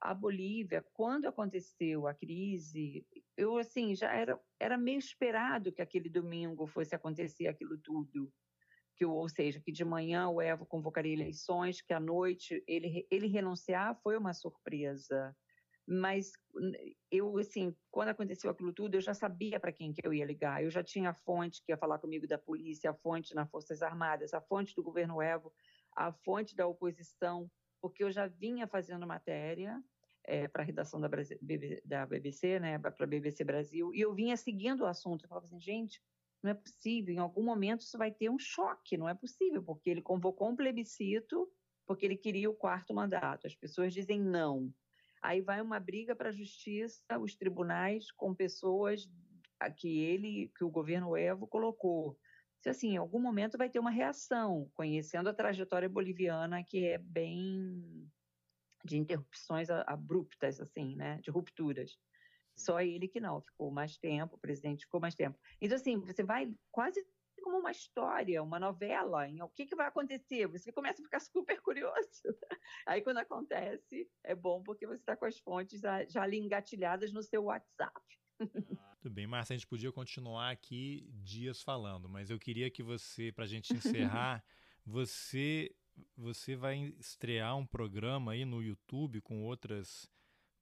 [0.00, 6.08] A Bolívia, quando aconteceu a crise, eu assim já era, era meio esperado que aquele
[6.08, 8.32] domingo fosse acontecer aquilo tudo,
[8.96, 13.26] que ou seja, que de manhã o Evo convocaria eleições, que à noite ele ele
[13.26, 15.34] renunciar foi uma surpresa
[15.86, 16.32] mas
[17.10, 20.62] eu assim quando aconteceu aquilo tudo eu já sabia para quem que eu ia ligar.
[20.62, 23.82] Eu já tinha a fonte que ia falar comigo da polícia a fonte nas forças
[23.82, 25.52] armadas a fonte do governo Evo
[25.94, 29.82] a fonte da oposição porque eu já vinha fazendo matéria
[30.26, 31.08] é, para a redação da,
[31.84, 35.24] da BBC né para BBC Brasil e eu vinha seguindo o assunto.
[35.24, 36.02] Eu falava assim gente
[36.42, 39.90] não é possível em algum momento isso vai ter um choque não é possível porque
[39.90, 41.46] ele convocou um plebiscito
[41.86, 43.46] porque ele queria o quarto mandato.
[43.46, 44.72] As pessoas dizem não
[45.24, 49.08] Aí vai uma briga para a justiça, os tribunais com pessoas
[49.78, 52.18] que ele, que o governo Evo colocou.
[52.60, 56.98] Se assim, em algum momento vai ter uma reação, conhecendo a trajetória boliviana que é
[56.98, 58.06] bem
[58.84, 61.96] de interrupções abruptas, assim, né, de rupturas.
[62.54, 65.38] Só ele que não, ficou mais tempo, o presidente ficou mais tempo.
[65.58, 67.02] Então, assim, você vai quase
[67.44, 69.28] como uma história, uma novela.
[69.28, 70.46] Em, o que, que vai acontecer?
[70.46, 72.22] Você começa a ficar super curioso.
[72.86, 77.22] Aí, quando acontece, é bom porque você está com as fontes já ali engatilhadas no
[77.22, 78.00] seu WhatsApp.
[79.02, 83.30] Tudo bem, Márcia, a gente podia continuar aqui dias falando, mas eu queria que você,
[83.30, 84.42] para a gente encerrar,
[84.84, 85.70] você
[86.16, 90.10] você vai estrear um programa aí no YouTube com outras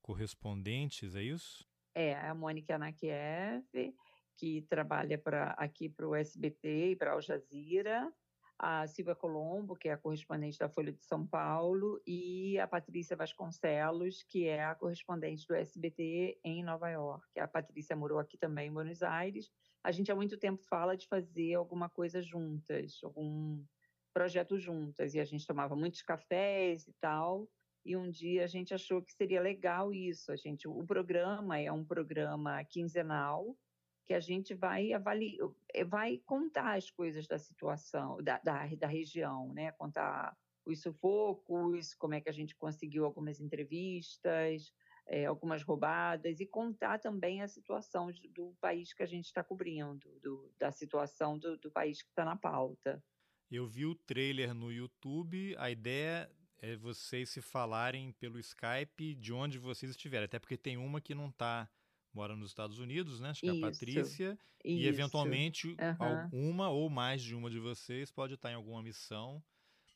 [0.02, 1.66] correspondentes, é isso?
[1.94, 3.94] É, a Mônica Anakiev,
[4.36, 8.12] que trabalha pra, aqui para o SBT e para Al Jazeera,
[8.58, 13.16] a Silvia Colombo, que é a correspondente da Folha de São Paulo, e a Patrícia
[13.16, 17.40] Vasconcelos, que é a correspondente do SBT em Nova York.
[17.40, 19.50] A Patrícia morou aqui também em Buenos Aires.
[19.82, 23.64] A gente há muito tempo fala de fazer alguma coisa juntas, algum
[24.14, 27.48] projeto juntas, e a gente tomava muitos cafés e tal
[27.84, 30.30] e um dia a gente achou que seria legal isso.
[30.30, 33.56] A gente, o programa é um programa quinzenal
[34.04, 38.86] que a gente vai avaliar, eh, vai contar as coisas da situação, da, da, da
[38.86, 39.72] região, né?
[39.72, 44.72] Contar os sufocos, como é que a gente conseguiu algumas entrevistas,
[45.06, 50.08] é, algumas roubadas e contar também a situação do país que a gente está cobrindo,
[50.20, 53.02] do, da situação do, do país que está na pauta.
[53.50, 55.54] Eu vi o trailer no YouTube.
[55.58, 60.24] A ideia é vocês se falarem pelo Skype de onde vocês estiverem.
[60.24, 61.68] Até porque tem uma que não está
[62.14, 63.30] mora nos Estados Unidos, né?
[63.30, 64.32] Acho que é a Patrícia.
[64.32, 64.38] Isso.
[64.64, 66.50] E eventualmente uhum.
[66.50, 69.42] uma ou mais de uma de vocês pode estar em alguma missão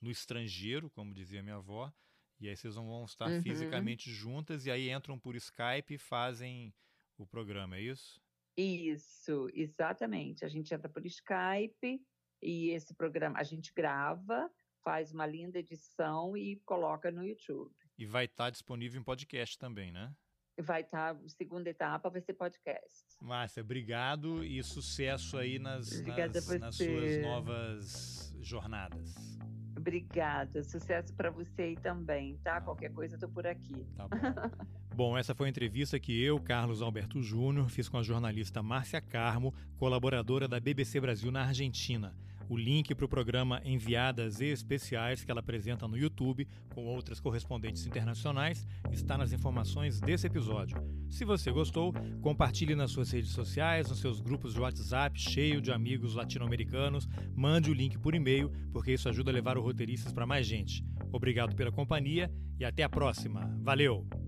[0.01, 1.93] no estrangeiro, como dizia minha avó.
[2.41, 3.43] E aí vocês vão estar uhum.
[3.43, 6.75] fisicamente juntas e aí entram por Skype e fazem
[7.17, 8.21] o programa, é isso?
[8.57, 10.45] Isso, exatamente.
[10.45, 12.01] A gente entra por Skype
[12.43, 14.51] e esse programa a gente grava
[14.83, 17.75] faz uma linda edição e coloca no YouTube.
[17.99, 20.15] E vai estar disponível em podcast também, né?
[20.59, 23.05] Vai estar, tá, segunda etapa vai ser podcast.
[23.21, 29.37] Márcia, obrigado e sucesso aí nas, nas, nas suas novas jornadas.
[29.77, 32.61] Obrigada, sucesso para você aí também, tá?
[32.61, 33.87] Qualquer coisa eu tô por aqui.
[33.95, 34.17] Tá bom.
[34.97, 39.01] bom, essa foi a entrevista que eu, Carlos Alberto Júnior, fiz com a jornalista Márcia
[39.01, 42.15] Carmo, colaboradora da BBC Brasil na Argentina.
[42.49, 47.87] O link para o programa Enviadas Especiais que ela apresenta no YouTube com outras correspondentes
[47.87, 50.77] internacionais está nas informações desse episódio.
[51.09, 55.73] Se você gostou, compartilhe nas suas redes sociais, nos seus grupos de WhatsApp cheio de
[55.73, 60.27] amigos latino-americanos, mande o link por e-mail, porque isso ajuda a levar o Roteiristas para
[60.27, 60.85] mais gente.
[61.13, 63.51] Obrigado pela companhia e até a próxima.
[63.63, 64.26] Valeu!